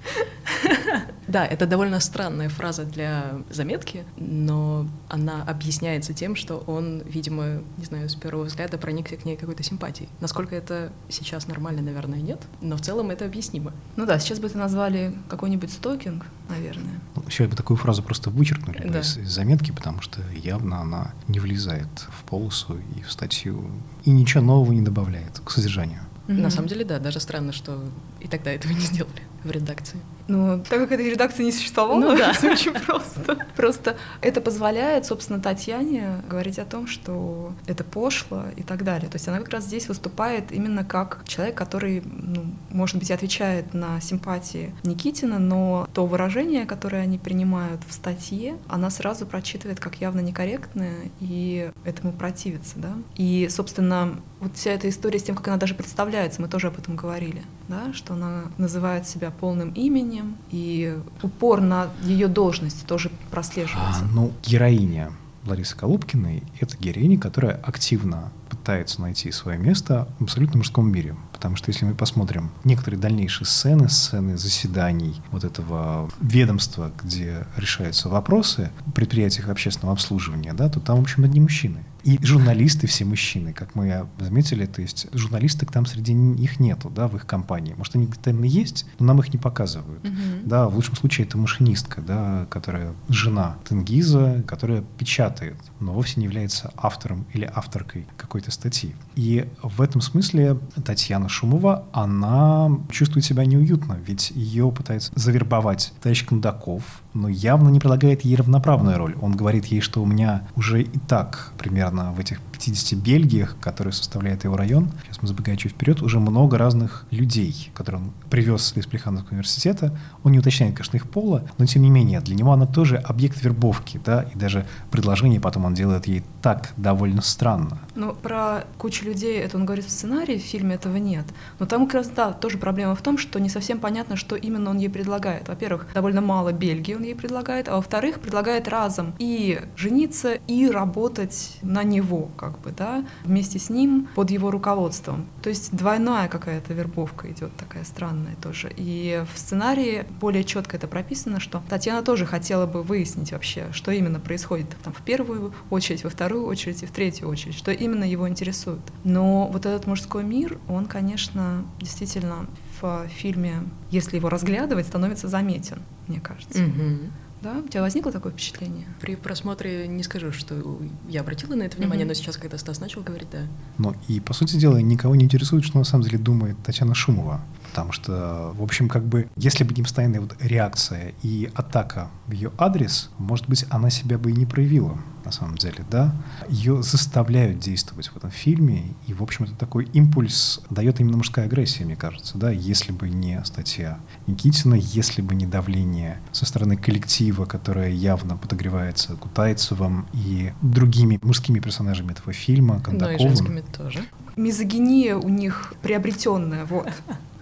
[1.30, 7.84] Да, это довольно странная фраза для заметки, но она объясняется тем, что он, видимо, не
[7.84, 10.08] знаю, с первого взгляда проникся к ней какой-то симпатией.
[10.20, 13.72] Насколько это сейчас нормально, наверное, нет, но в целом это объяснимо.
[13.94, 17.00] Ну да, сейчас бы это назвали какой-нибудь стокинг, наверное.
[17.14, 18.98] Ну, сейчас бы такую фразу просто вычеркнули да.
[18.98, 23.70] из, из заметки, потому что явно она не влезает в полосу и в статью,
[24.04, 26.00] и ничего нового не добавляет к содержанию.
[26.26, 26.40] Mm-hmm.
[26.40, 27.80] На самом деле, да, даже странно, что
[28.18, 29.98] и тогда этого не сделали в редакции.
[30.30, 32.32] Ну, так как этой редакции не существовало, Ну да.
[32.34, 33.36] все очень просто.
[33.56, 39.10] Просто это позволяет, собственно, Татьяне говорить о том, что это пошло и так далее.
[39.10, 43.74] То есть она как раз здесь выступает именно как человек, который, ну, может быть, отвечает
[43.74, 49.96] на симпатии Никитина, но то выражение, которое они принимают в статье, она сразу прочитывает как
[49.96, 52.92] явно некорректное и этому противится, да.
[53.16, 56.78] И, собственно, вот вся эта история с тем, как она даже представляется, мы тоже об
[56.78, 60.19] этом говорили, да, что она называет себя полным именем,
[60.50, 64.02] и упор на ее должность тоже прослеживается.
[64.02, 65.12] А, ну, героиня
[65.46, 71.16] Ларисы Колубкиной— это героиня, которая активно пытается найти свое место в абсолютно мужском мире.
[71.32, 78.08] Потому что если мы посмотрим некоторые дальнейшие сцены, сцены заседаний вот этого ведомства, где решаются
[78.08, 81.84] вопросы предприятиях общественного обслуживания, да, то там, в общем, одни мужчины.
[82.04, 87.08] И журналисты все мужчины, как мы заметили, то есть журналисток там среди них нету, да,
[87.08, 87.74] в их компании.
[87.76, 90.02] Может, они там и есть, но нам их не показывают.
[90.02, 90.46] Мгм.
[90.48, 96.24] Да, в лучшем случае это машинистка, да, которая жена Тенгиза, которая печатает, но вовсе не
[96.24, 98.94] является автором или авторкой какой-то статьи.
[99.14, 106.24] И в этом смысле Татьяна Шумова, она чувствует себя неуютно, ведь ее пытается завербовать товарищ
[106.24, 109.16] Кондаков, но явно не предлагает ей равноправную роль.
[109.20, 113.92] Он говорит ей, что у меня уже и так примерно в этих 50 Бельгиях, которые
[113.92, 118.72] составляют его район, сейчас мы забегаем чуть вперед, уже много разных людей, которые он привез
[118.76, 119.96] из Плехановского университета.
[120.24, 123.42] Он не уточняет, конечно, их пола, но тем не менее, для него она тоже объект
[123.42, 127.78] вербовки, да, и даже предложение потом он делает ей так довольно странно.
[127.94, 131.24] Ну, про кучу людей, это он говорит в сценарии, в фильме этого нет.
[131.58, 134.70] Но там как раз, да, тоже проблема в том, что не совсем понятно, что именно
[134.70, 135.48] он ей предлагает.
[135.48, 141.58] Во-первых, довольно мало Бельгии он ей предлагает, а во-вторых, предлагает разом и жениться, и работать
[141.62, 145.26] на него, как бы, да, вместе с ним, под его руководством.
[145.42, 148.72] То есть двойная какая-то вербовка идет такая странная тоже.
[148.76, 153.90] И в сценарии более четко это прописано, что Татьяна тоже хотела бы выяснить вообще, что
[153.90, 158.04] именно происходит там в первую очередь, во вторую очередь и в третью очередь, что именно
[158.04, 158.80] его интересует.
[159.04, 162.46] Но вот этот мужской мир, он, конечно, действительно
[162.80, 166.62] в фильме, если его разглядывать, становится заметен, мне кажется.
[166.62, 167.12] Мгм.
[167.42, 167.58] Да?
[167.64, 168.86] У тебя возникло такое впечатление?
[169.00, 172.08] При просмотре не скажу, что я обратила на это внимание, Мгм.
[172.10, 173.40] но сейчас, когда Стас начал говорить, да.
[173.78, 177.40] Но и, по сути дела, никого не интересует, что на самом деле думает Татьяна Шумова.
[177.70, 182.32] Потому что, в общем, как бы, если бы не постоянная вот реакция и атака в
[182.32, 186.14] ее адрес, может быть, она себя бы и не проявила, на самом деле, да.
[186.48, 191.44] Ее заставляют действовать в этом фильме, и, в общем, это такой импульс дает именно мужская
[191.44, 192.50] агрессия, мне кажется, да.
[192.50, 199.14] Если бы не статья Никитина, если бы не давление со стороны коллектива, которое явно подогревается
[199.14, 203.28] Кутайцевым и другими мужскими персонажами этого фильма, Но и Кондаковым.
[203.28, 204.00] женскими тоже.
[204.36, 206.88] Мизогиния у них приобретенная, вот.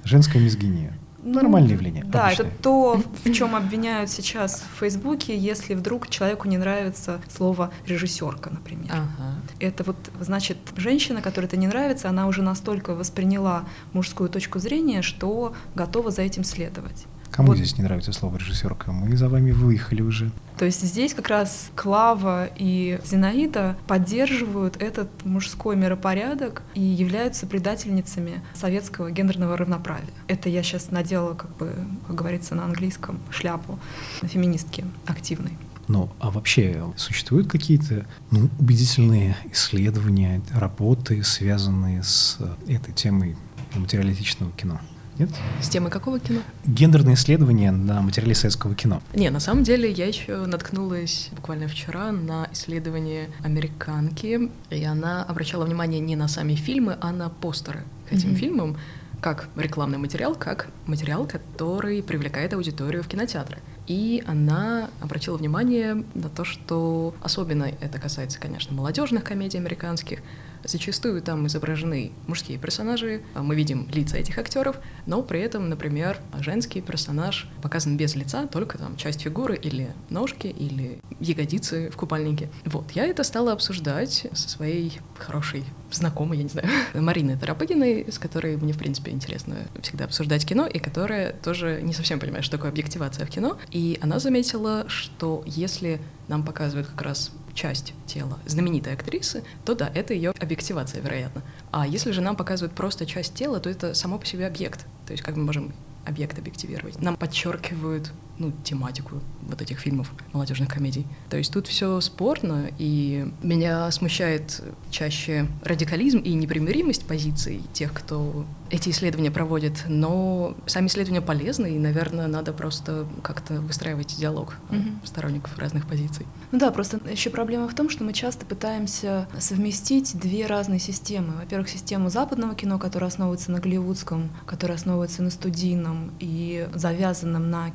[0.09, 0.95] Женская мизгиния.
[1.23, 2.03] Нормальное явление.
[2.03, 2.47] Да, обычное.
[2.47, 8.49] это то, в чем обвиняют сейчас в Фейсбуке, если вдруг человеку не нравится слово режиссерка,
[8.49, 8.91] например.
[8.91, 9.35] Ага.
[9.61, 15.03] Это вот, значит, женщина, которой это не нравится, она уже настолько восприняла мужскую точку зрения,
[15.03, 17.05] что готова за этим следовать.
[17.31, 17.57] Кому Вот.
[17.59, 18.93] здесь не нравится слово режиссерка?
[18.93, 20.31] Мы за вами выехали уже.
[20.57, 28.43] То есть здесь как раз Клава и Зинаида поддерживают этот мужской миропорядок и являются предательницами
[28.55, 30.09] советского гендерного равноправия.
[30.27, 31.73] Это я сейчас надела, как бы,
[32.07, 33.79] как говорится на английском, шляпу
[34.23, 35.53] на феминистки активной.
[35.87, 43.37] Ну, а вообще существуют какие-то ну, убедительные исследования, работы, связанные с э, этой темой
[43.75, 44.81] материалистичного кино?
[45.19, 45.31] Нет?
[45.61, 46.41] С темой какого кино?
[46.65, 49.03] Гендерные исследования на материале советского кино.
[49.15, 55.65] Не, на самом деле я еще наткнулась буквально вчера на исследование американки, и она обращала
[55.65, 58.37] внимание не на сами фильмы, а на постеры к этим Мгм.
[58.37, 58.77] фильмам,
[59.21, 63.59] как рекламный материал, как материал, который привлекает аудиторию в кинотеатры.
[63.89, 70.21] И она обратила внимание на то, что особенно это касается, конечно, молодежных комедий американских,
[70.65, 76.19] Зачастую там изображены мужские персонажи, а мы видим лица этих актеров, но при этом, например,
[76.41, 82.49] женский персонаж показан без лица, только там часть фигуры или ножки, или ягодицы в купальнике.
[82.65, 88.19] Вот, я это стала обсуждать со своей хорошей знакомой, я не знаю, Мариной Тарапыгиной, с
[88.19, 92.57] которой мне, в принципе, интересно всегда обсуждать кино, и которая тоже не совсем понимает, что
[92.57, 93.59] такое объективация в кино.
[93.71, 99.91] И она заметила, что если нам показывают как раз часть тела знаменитой актрисы, то да,
[99.93, 101.43] это ее объективация, вероятно.
[101.73, 104.87] А если же нам показывают просто часть тела, то это само по себе объект.
[105.07, 105.75] То есть как мы можем
[106.07, 107.03] объект объективировать?
[107.03, 111.07] Нам подчеркивают ну, тематику вот этих фильмов, молодежных комедий.
[111.31, 118.47] То есть тут все спорно, и меня смущает чаще радикализм и непримиримость позиций тех, кто
[118.71, 125.07] эти исследования проводит, но сами исследования полезны, и, наверное, надо просто как-то выстраивать диалог mm-hmm.
[125.07, 126.27] сторонников разных позиций.
[126.53, 131.35] Ну да, просто еще проблема в том, что мы часто пытаемся совместить две разные системы.
[131.41, 137.71] Во-первых, систему западного кино, которая основывается на голливудском, которая основывается на студийном и завязанном на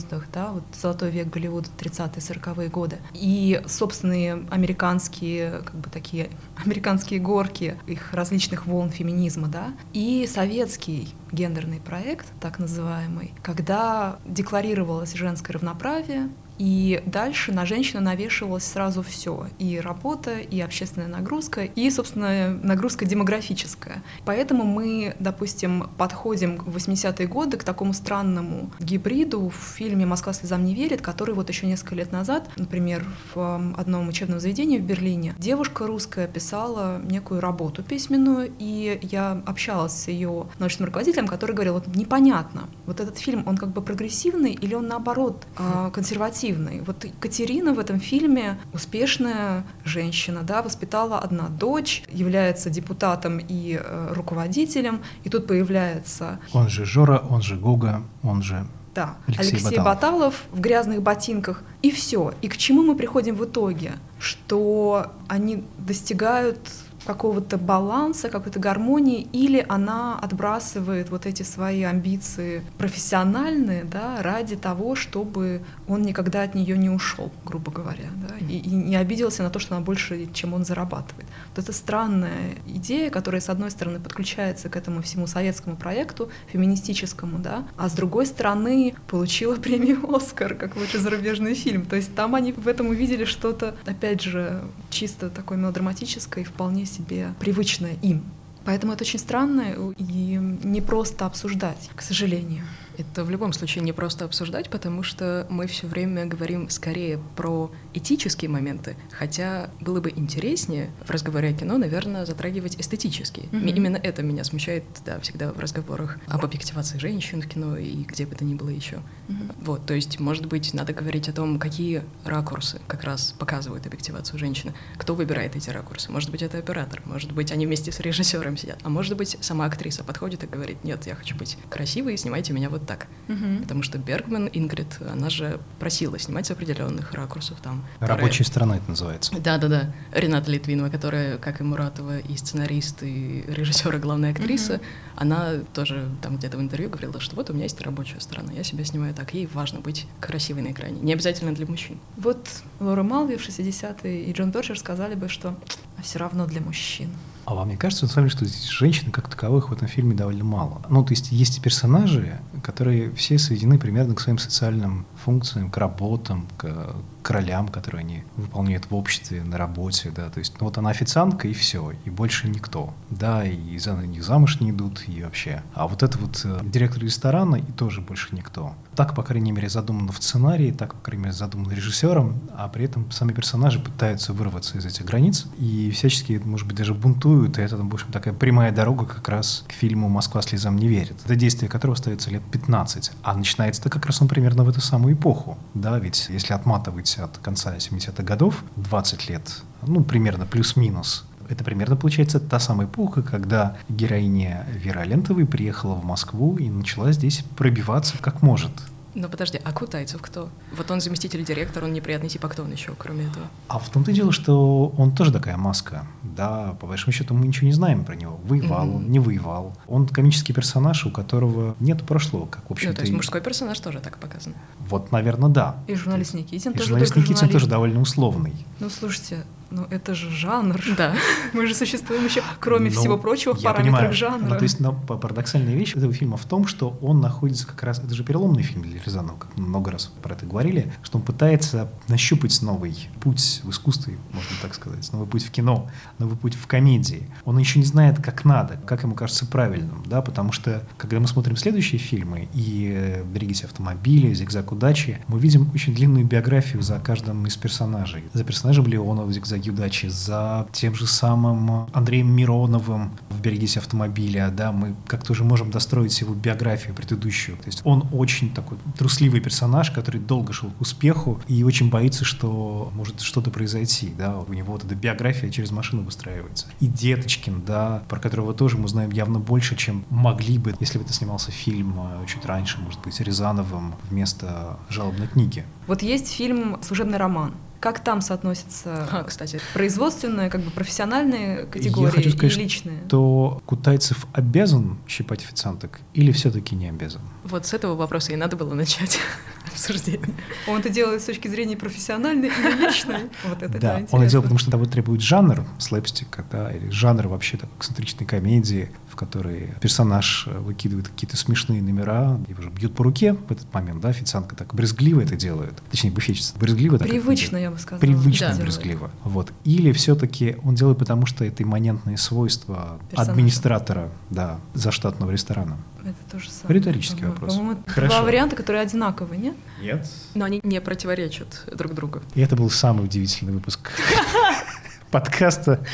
[0.00, 6.30] кинозвездах, да, вот золотой век Голливуда 30-40-е годы, и собственные американские, как бы такие
[6.64, 15.14] американские горки их различных волн феминизма, да, и советский гендерный проект, так называемый, когда декларировалось
[15.14, 16.28] женское равноправие,
[16.60, 19.46] и дальше на женщину навешивалось сразу все.
[19.58, 24.02] И работа, и общественная нагрузка, и, собственно, нагрузка демографическая.
[24.26, 30.62] Поэтому мы, допустим, подходим в 80-е годы к такому странному гибриду в фильме «Москва слезам
[30.66, 35.34] не верит», который вот еще несколько лет назад, например, в одном учебном заведении в Берлине,
[35.38, 41.72] девушка русская писала некую работу письменную, и я общалась с ее научным руководителем, который говорил,
[41.74, 46.82] вот непонятно, вот этот фильм, он как бы прогрессивный или он наоборот а, консервативный, позитивный.
[46.86, 54.12] Вот Катерина в этом фильме успешная женщина, да, воспитала одна дочь, является депутатом и э,
[54.14, 56.38] руководителем, и тут появляется...
[56.52, 59.84] Он же Жора, он же Гуга, он же да, Алексей, Алексей Баталов.
[59.84, 61.62] Баталов в грязных ботинках.
[61.80, 62.32] И все.
[62.42, 63.92] И к чему мы приходим в итоге?
[64.18, 66.58] Что они достигают
[67.04, 74.94] какого-то баланса, какой-то гармонии, или она отбрасывает вот эти свои амбиции профессиональные, да, ради того,
[74.94, 79.50] чтобы он никогда от нее не ушел, грубо говоря, да, и, и не обиделся на
[79.50, 81.26] то, что она больше, чем он зарабатывает.
[81.54, 87.38] Вот это странная идея, которая, с одной стороны, подключается к этому всему советскому проекту, феминистическому,
[87.38, 91.86] да, а с другой стороны, получила премию «Оскар» как лучший зарубежный фильм.
[91.86, 96.86] То есть там они в этом увидели что-то, опять же, чисто такое мелодраматическое и вполне
[96.90, 98.24] себе привычное им.
[98.64, 102.64] Поэтому это очень странно и не просто обсуждать, к сожалению.
[102.98, 107.70] Это в любом случае не просто обсуждать, потому что мы все время говорим скорее про
[107.94, 113.46] этические моменты, хотя было бы интереснее в разговоре о кино, наверное, затрагивать эстетические.
[113.46, 113.70] Mm-hmm.
[113.70, 118.26] Именно это меня смущает, да, всегда в разговорах об объективации женщин в кино и где
[118.26, 118.96] бы то ни было еще.
[119.28, 119.54] Mm-hmm.
[119.62, 124.38] Вот, то есть, может быть, надо говорить о том, какие ракурсы как раз показывают объективацию
[124.38, 126.10] женщины, кто выбирает эти ракурсы.
[126.12, 129.66] Может быть, это оператор, может быть, они вместе с режиссером сидят, а может быть, сама
[129.66, 133.06] актриса подходит и говорит, нет, я хочу быть красивой, снимайте меня вот так.
[133.28, 133.62] Угу.
[133.62, 137.79] Потому что Бергман, Ингрид, она же просила снимать с определенных ракурсов там.
[138.00, 138.44] Рабочая которая...
[138.44, 139.32] сторона это называется.
[139.40, 139.92] Да-да-да.
[140.12, 144.82] Рената Литвинова, которая, как и Муратова, и сценарист, и режиссер, и главная актриса, угу.
[145.16, 148.64] она тоже там где-то в интервью говорила, что вот у меня есть рабочая сторона, я
[148.64, 151.00] себя снимаю так, ей важно быть красивой на экране.
[151.00, 151.98] Не обязательно для мужчин.
[152.16, 152.48] Вот
[152.80, 155.56] Лора Малви в 60-е и Джон Торчер сказали бы, что
[156.02, 157.10] все равно для мужчин.
[157.44, 160.14] А вам не кажется, на самом деле, что здесь женщин как таковых в этом фильме
[160.14, 160.82] довольно мало?
[160.88, 166.46] Ну, то есть есть персонажи, которые все сведены примерно к своим социальным функциям, к работам,
[166.56, 170.78] к, к ролям, которые они выполняют в обществе, на работе, да, то есть, ну вот
[170.78, 175.22] она официантка и все, и больше никто, да, и за них замуж не идут, и
[175.22, 175.62] вообще.
[175.74, 178.74] А вот это вот э, директор ресторана и тоже больше никто.
[178.96, 182.84] Так, по крайней мере, задумано в сценарии, так, по крайней мере, задумано режиссером, а при
[182.84, 187.62] этом сами персонажи пытаются вырваться из этих границ и всячески, может быть, даже бунтуют, и
[187.62, 191.36] это, в общем, такая прямая дорога как раз к фильму «Москва слезам не верит», это
[191.36, 195.56] действие которого остается лет 15, а начинается-то как раз он примерно в эту самую эпоху,
[195.74, 201.96] да, ведь если отматывать от конца 70-х годов, 20 лет, ну, примерно плюс-минус, это примерно
[201.96, 208.16] получается та самая эпоха, когда героиня Вера Лентовой приехала в Москву и начала здесь пробиваться
[208.20, 208.72] как может.
[209.14, 210.50] Но подожди, а Кутайцев кто?
[210.76, 213.46] Вот он заместитель директора, он неприятный тип, а кто он еще, кроме этого?
[213.68, 216.06] А в том-то и дело, что он тоже такая маска.
[216.22, 218.38] Да, по большому счету мы ничего не знаем про него.
[218.44, 218.96] Воевал mm-hmm.
[218.96, 219.76] он, не воевал.
[219.88, 222.92] Он комический персонаж, у которого нет прошлого, как в общем-то.
[222.92, 223.16] Ну, то есть и...
[223.16, 224.54] мужской персонаж тоже так показан.
[224.78, 225.76] Вот, наверное, да.
[225.88, 227.52] И журналист Никитин и тоже журналист Никитин журналист.
[227.52, 228.54] тоже довольно условный.
[228.78, 230.82] Ну, слушайте, ну, это же жанр.
[230.96, 231.14] Да.
[231.52, 234.12] Мы же существуем еще, кроме ну, всего прочего, в параметрах понимаю.
[234.12, 234.48] жанра.
[234.48, 237.98] Ну, то есть, но парадоксальная вещь этого фильма в том, что он находится как раз...
[238.00, 241.24] Это же переломный фильм для Рязанова, как мы много раз про это говорили, что он
[241.24, 246.54] пытается нащупать новый путь в искусстве, можно так сказать, новый путь в кино, новый путь
[246.54, 247.28] в комедии.
[247.44, 251.28] Он еще не знает, как надо, как ему кажется правильным, да, потому что, когда мы
[251.28, 256.98] смотрим следующие фильмы и э, «Берегите автомобили», «Зигзаг удачи», мы видим очень длинную биографию за
[256.98, 258.24] каждым из персонажей.
[258.32, 263.78] За персонажем Леонова в «Зигзаг удачи, за тем же самым Андреем Мироновым в в «Берегись
[263.78, 267.56] автомобиля», да, мы как-то уже можем достроить его биографию предыдущую.
[267.56, 272.24] То есть он очень такой трусливый персонаж, который долго шел к успеху и очень боится,
[272.24, 276.66] что может что-то произойти, да, у него вот эта биография через машину выстраивается.
[276.80, 281.04] И Деточкин, да, про которого тоже мы знаем явно больше, чем могли бы, если бы
[281.04, 285.64] это снимался фильм э, чуть раньше, может быть, Рязановым вместо жалобной книги.
[285.86, 287.52] Вот есть фильм «Служебный роман».
[287.80, 292.98] Как там соотносятся, А, кстати, производственные, как бы профессиональные категории Я хочу сказать, и личные?
[293.08, 297.22] что Кутайцев обязан щипать официанток или все-таки не обязан?
[297.44, 299.18] вот с этого вопроса и надо было начать
[299.66, 300.28] обсуждение.
[300.68, 303.30] Он это делает с точки зрения профессиональной и личной.
[303.48, 307.28] Вот это да, он это делает, потому что того требует жанр слэпстика, да, или жанр
[307.28, 308.90] вообще эксцентричной комедии,
[309.20, 314.00] которой персонаж э, выкидывает какие-то смешные номера, его же бьют по руке в этот момент,
[314.00, 317.64] да, официантка так брезгливо это делает, точнее, буфетчица брезгливо так Привычно, делает.
[317.64, 318.00] я бы сказала.
[318.00, 318.62] Привычно Да.
[318.62, 319.10] брезгливо.
[319.24, 319.52] Вот.
[319.64, 323.30] Или все-таки он делает потому, что это имманентные свойства Персонажа.
[323.32, 325.76] администратора, да, заштатного ресторана.
[326.02, 326.78] Это то же самое.
[326.80, 327.32] Риторический По-моему.
[327.34, 327.54] вопрос.
[327.56, 328.14] По-моему, Хорошо.
[328.14, 329.54] два варианта, которые одинаковые, нет?
[329.82, 330.08] Нет.
[330.34, 332.20] Но они не противоречат друг другу.
[332.34, 333.90] И это был самый удивительный выпуск
[335.10, 335.84] подкаста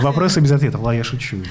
[0.00, 0.80] «Вопросы без ответов».
[0.82, 1.36] Ла, я шучу.
[1.36, 1.48] Нет.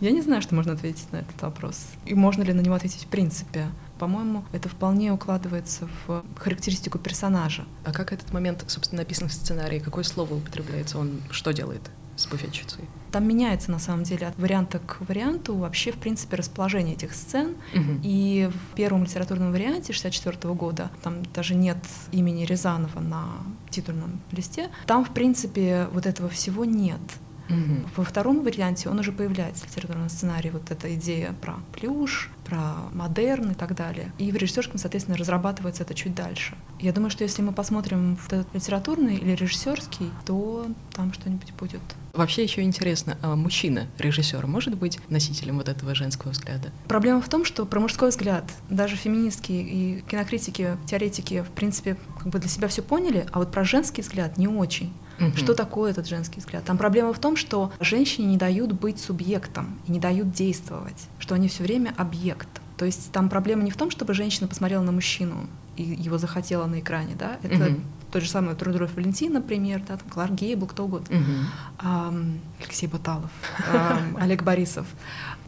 [0.00, 1.86] Я не знаю, что можно ответить на этот вопрос.
[2.06, 3.66] И можно ли на него ответить в принципе.
[3.98, 7.64] По-моему, это вполне укладывается в характеристику персонажа.
[7.84, 9.78] А как этот момент, собственно, написан в сценарии?
[9.78, 10.98] Какое слово употребляется?
[10.98, 11.82] Он что делает
[12.20, 12.84] с буфетчицей?
[13.12, 17.56] Там меняется, на самом деле, от варианта к варианту вообще, в принципе, расположение этих сцен.
[17.74, 18.00] Мгм.
[18.04, 21.78] И в первом литературном варианте 64 года, там даже нет
[22.12, 23.26] имени Рязанова на
[23.70, 27.00] титульном листе, там, в принципе, вот этого всего нет.
[27.50, 27.86] Мгм.
[27.96, 32.74] Во втором варианте он уже появляется в литературном сценарии, вот эта идея про плюш, про
[32.92, 34.12] модерн и так далее.
[34.18, 36.56] И в режиссерском, соответственно, разрабатывается это чуть дальше.
[36.78, 41.80] Я думаю, что если мы посмотрим в этот литературный или режиссерский, то там что-нибудь будет.
[42.12, 46.72] Вообще еще интересно, а мужчина, режиссер, может быть носителем вот этого женского взгляда?
[46.88, 52.28] Проблема в том, что про мужской взгляд даже феминистки и кинокритики, теоретики, в принципе, как
[52.28, 54.92] бы для себя все поняли, а вот про женский взгляд не очень.
[55.20, 55.36] Мгм.
[55.36, 56.64] Что такое этот женский взгляд?
[56.64, 61.34] Там проблема в том, что женщине не дают быть субъектом и не дают действовать, что
[61.34, 62.48] они все время объект.
[62.76, 65.46] То есть там проблема не в том, чтобы женщина посмотрела на мужчину
[65.76, 67.84] и его захотела на экране, да, это Мгм.
[68.10, 71.14] тот же самый Трудоров Валентин, например, да, там Кларк Гейбл, кто угодно.
[71.16, 71.46] Мгм.
[71.78, 73.30] Ам, Алексей Баталов,
[73.72, 74.86] ам, Олег Борисов.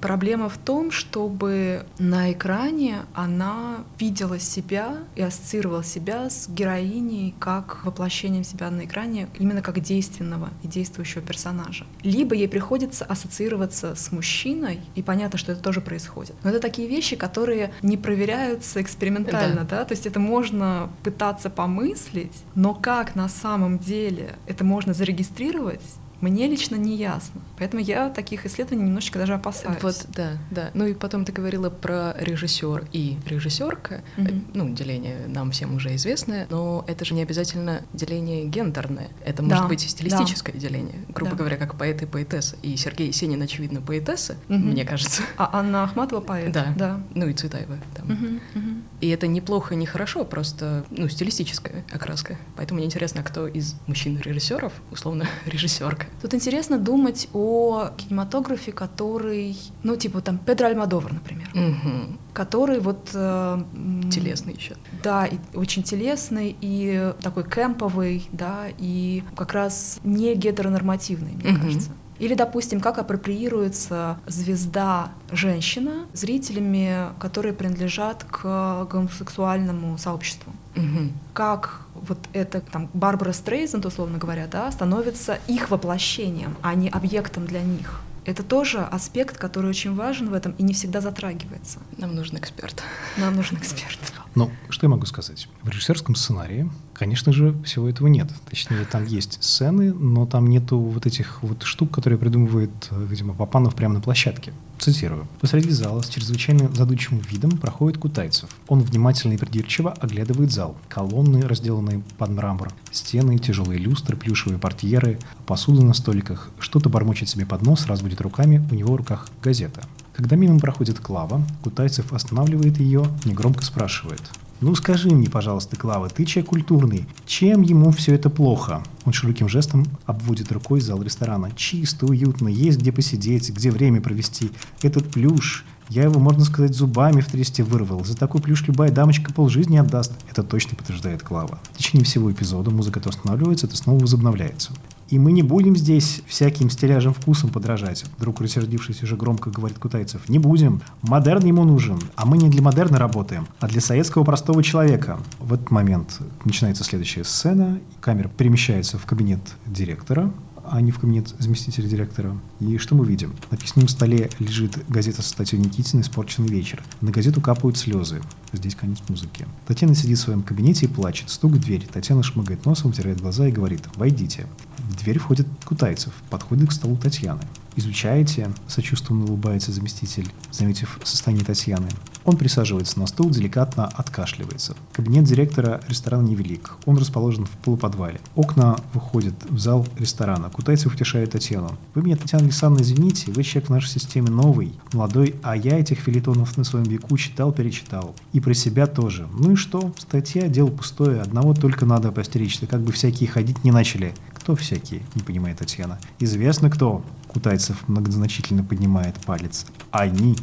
[0.02, 7.84] Проблема в том, чтобы на экране она видела себя и ассоциировала себя с героиней как
[7.84, 11.86] воплощением себя на экране, именно как действенного и действующего персонажа.
[12.02, 16.34] Либо ей приходится ассоциироваться с мужчиной, и понятно, что это тоже происходит.
[16.42, 22.42] Но это такие вещи, которые не проверяются экспериментально, да, то есть это можно пытаться помыслить,
[22.56, 25.80] но как на самом деле это можно зарегистрировать,
[26.22, 27.40] мне лично не ясно.
[27.58, 29.82] Поэтому я таких исследований немножечко даже опасаюсь.
[29.82, 30.70] Вот, да, да.
[30.72, 34.02] Ну и потом ты говорила про режиссер и режиссерка.
[34.16, 34.44] Мгм.
[34.54, 39.08] Ну, деление нам всем уже известное, но это же не обязательно деление гендерное.
[39.24, 41.04] Это Да, может быть стилистическое деление.
[41.08, 41.36] Грубо Да.
[41.38, 42.56] говоря, как поэт и поэтесса.
[42.62, 44.70] И Сергей Есенин, очевидно, поэтесса, Мгм.
[44.70, 45.22] мне кажется.
[45.36, 46.52] А Анна Ахматова поэт?
[46.52, 46.72] Да.
[46.76, 47.00] Да.
[47.14, 48.06] Ну и Цветаева там.
[48.06, 48.81] Мгм, мгм.
[49.02, 52.38] И это неплохо, не хорошо, просто ну, стилистическая окраска.
[52.56, 56.06] Поэтому мне интересно, кто из мужчин-режиссеров, условно, режиссерка.
[56.22, 62.20] Тут интересно думать о кинематографе, который, ну, типа там Педро Альмадовар, например, Мгм.
[62.32, 63.10] который вот...
[63.12, 63.64] э,
[64.12, 64.76] Телесный еще.
[65.02, 71.60] Да, и очень телесный, и такой кемповый, да, и как раз не гетеронормативный, мне Мгм.
[71.62, 71.90] кажется.
[72.22, 80.52] Или, допустим, как апроприируется звезда женщина зрителями, которые принадлежат к гомосексуальному сообществу.
[80.76, 81.14] Мгм.
[81.34, 87.44] Как вот это, там, Барбара Стрейзенд, условно говоря, да, становится их воплощением, а не объектом
[87.44, 88.00] для них.
[88.24, 91.80] Это тоже аспект, который очень важен в этом и не всегда затрагивается.
[91.98, 92.84] Нам нужен эксперт.
[93.16, 93.98] Нам нужен эксперт.
[94.34, 95.48] Ну, что я могу сказать?
[95.62, 98.30] В режиссерском сценарии, конечно же, всего этого нет.
[98.48, 103.34] Точнее, там есть сцены, но там нету вот этих вот штук, которые придумывает, э, видимо,
[103.34, 104.52] Папанов прямо на площадке.
[104.78, 105.28] Цитирую.
[105.40, 108.50] «Посреди зала с чрезвычайно задумчивым видом проходит Кутайцев.
[108.66, 110.76] Он внимательно и придирчиво оглядывает зал.
[110.88, 116.50] Колонны, разделанные под мрамор, стены, тяжелые люстры, плюшевые портьеры, посуда на столиках.
[116.58, 119.82] Что-то бормочет себе под нос, разводит руками, у него в руках газета.
[120.12, 124.20] Когда мимо проходит Клава, Кутайцев останавливает ее, негромко спрашивает.
[124.60, 129.48] «Ну скажи мне, пожалуйста, Клава, ты человек культурный, чем ему все это плохо?» Он широким
[129.48, 131.50] жестом обводит рукой зал ресторана.
[131.56, 134.52] «Чисто, уютно, есть где посидеть, где время провести.
[134.80, 138.04] Этот плюш, я его, можно сказать, зубами в тресте вырвал.
[138.04, 140.12] За такой плюш любая дамочка полжизни отдаст».
[140.30, 141.58] Это точно подтверждает Клава.
[141.72, 144.70] В течение всего эпизода музыка то останавливается, то снова возобновляется.
[145.12, 148.06] И мы не будем здесь всяким стиляжем вкусом подражать.
[148.16, 150.26] Вдруг рассердившись уже громко говорит Кутайцев.
[150.30, 150.80] Не будем.
[151.02, 152.00] Модерн ему нужен.
[152.16, 155.20] А мы не для модерна работаем, а для советского простого человека.
[155.38, 157.78] В этот момент начинается следующая сцена.
[158.00, 160.32] Камера перемещается в кабинет директора
[160.64, 162.38] а не в кабинет заместителя директора.
[162.60, 163.34] И что мы видим?
[163.50, 166.82] На письменном столе лежит газета со статьей Никитина «Испорченный вечер».
[167.00, 168.22] На газету капают слезы.
[168.52, 169.46] Здесь конец музыки.
[169.66, 171.30] Татьяна сидит в своем кабинете и плачет.
[171.30, 171.86] Стук в дверь.
[171.92, 174.46] Татьяна шмыгает носом, вытирает глаза и говорит «Войдите».
[174.92, 177.40] В дверь входит Кутайцев, подходит к столу Татьяны.
[177.76, 181.88] «Изучаете?»– сочувственно улыбается заместитель, заметив состояние Татьяны.
[182.24, 184.76] Он присаживается на стул, деликатно откашливается.
[184.92, 186.76] Кабинет директора ресторана невелик.
[186.84, 188.20] Он расположен в полуподвале.
[188.36, 190.50] Окна выходят в зал ресторана.
[190.50, 191.76] Кутайцев утешает Татьяну.
[191.94, 195.98] «Вы меня, Татьяна Александровна, извините, вы человек в нашей системе новый, молодой, а я этих
[195.98, 198.14] филитонов на своем веку читал, перечитал.
[198.32, 199.26] И про себя тоже.
[199.32, 199.92] Ну и что?
[199.98, 201.22] Статья– дело пустое.
[201.22, 204.14] Одного только надо постеречься, как бы всякие ходить не начали.
[204.42, 205.02] Кто всякие?
[205.14, 206.00] Не понимает Татьяна.
[206.18, 207.04] Известно кто.
[207.28, 209.66] Кутайцев многозначительно поднимает палец.
[209.92, 210.36] Они.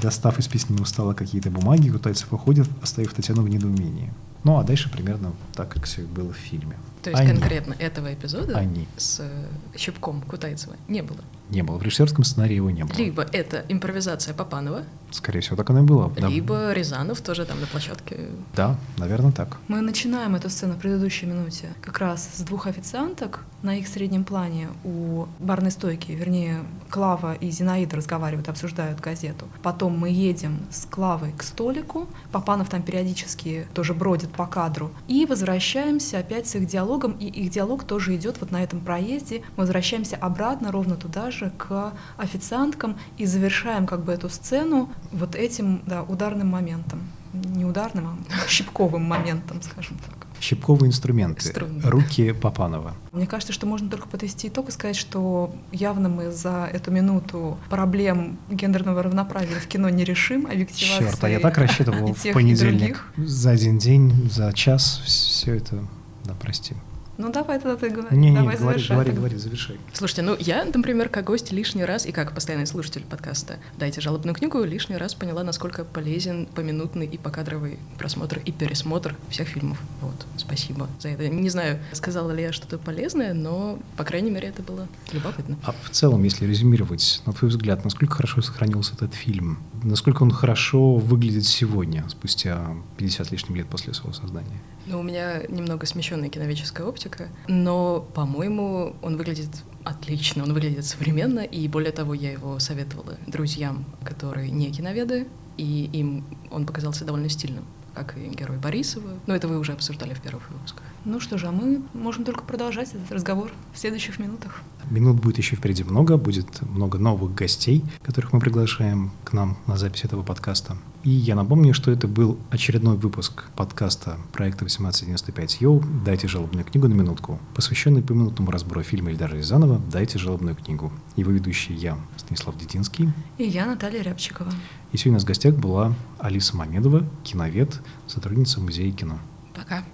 [0.00, 4.12] Достав из письменного стола какие-то бумаги, Кутайцев уходит, оставив Татьяну в недоумении.
[4.44, 6.76] Ну, а дальше примерно так, как все было в фильме.
[7.04, 7.32] То есть Они.
[7.32, 8.88] конкретно этого эпизода Они.
[8.96, 9.46] с э,
[9.76, 11.20] Щипком Кутайцева не было.
[11.50, 11.76] Не было.
[11.76, 12.96] В режиссерском сценарии его не было.
[12.96, 14.84] Либо это импровизация Папанова,
[15.14, 16.12] Скорее всего, так оно и было.
[16.16, 16.26] Да.
[16.26, 18.30] либо Рязанов тоже там на площадке.
[18.56, 19.58] Да, наверное, так.
[19.68, 23.44] Мы начинаем эту сцену в предыдущей минуте как раз с двух официанток.
[23.62, 29.46] На их среднем плане у барной стойки, вернее, Клава и Зинаида разговаривают, обсуждают газету.
[29.62, 32.08] Потом мы едем с Клавой к столику.
[32.32, 34.90] Папанов там периодически тоже бродит по кадру.
[35.06, 36.93] И возвращаемся опять с их диалогом.
[37.18, 39.42] И их диалог тоже идет вот на этом проезде.
[39.56, 42.96] Мы возвращаемся обратно, ровно туда же, к официанткам.
[43.18, 47.00] И завершаем как бы эту сцену вот этим да, ударным моментом.
[47.32, 50.24] Не ударным, а щипковым моментом, скажем так.
[50.40, 51.48] Щипковые инструменты.
[51.48, 51.88] Струнные.
[51.88, 52.94] Руки Папанова.
[53.12, 57.58] Мне кажется, что можно только подвести итог и сказать, что явно мы за эту минуту
[57.70, 61.04] проблем гендерного равноправия в кино не решим, объективации.
[61.04, 63.06] Черт, а я так рассчитывал в понедельник.
[63.16, 65.82] За один день, за час все это...
[66.24, 66.74] Да, прости.
[67.16, 69.78] Ну давай тогда ты говори, Не-не, давай говори, завершай говори, говори, завершай.
[69.92, 74.34] Слушайте, ну я, например, как гость лишний раз и как постоянный слушатель подкаста «Дайте жалобную
[74.34, 79.80] книгу» лишний раз поняла, насколько полезен поминутный и покадровый просмотр и пересмотр всех фильмов.
[80.00, 81.28] Вот, спасибо за это.
[81.28, 85.56] Не знаю, сказала ли я что-то полезное, но, по крайней мере, это было любопытно.
[85.62, 89.58] А в целом, если резюмировать, на твой взгляд, насколько хорошо сохранился этот фильм?
[89.84, 94.60] Насколько он хорошо выглядит сегодня, спустя 50 с лишним лет после своего создания?
[94.86, 97.03] Ну, у меня немного смещенная киноведческая оптика,
[97.48, 99.50] но, по-моему, он выглядит
[99.84, 105.90] отлично, он выглядит современно, и более того, я его советовала друзьям, которые не киноведы, и
[105.92, 109.18] им он показался довольно стильным, как и герой Борисова.
[109.26, 110.84] Но это вы уже обсуждали в первых выпусках.
[111.04, 114.62] Ну что же, а мы можем только продолжать этот разговор в следующих минутах.
[114.90, 119.76] Минут будет еще впереди много, будет много новых гостей, которых мы приглашаем к нам на
[119.76, 120.76] запись этого подкаста.
[121.02, 126.88] И я напомню, что это был очередной выпуск подкаста проекта 1895 Йоу «Дайте жалобную книгу
[126.88, 130.90] на минутку», посвященный поминутному разбору фильма Ильдара Рязанова «Дайте жалобную книгу».
[131.16, 133.10] Его ведущий я, Станислав Дединский.
[133.36, 134.50] И я, Наталья Рябчикова.
[134.92, 139.18] И сегодня у нас в гостях была Алиса Мамедова, киновед, сотрудница Музея кино.
[139.54, 139.84] Пока.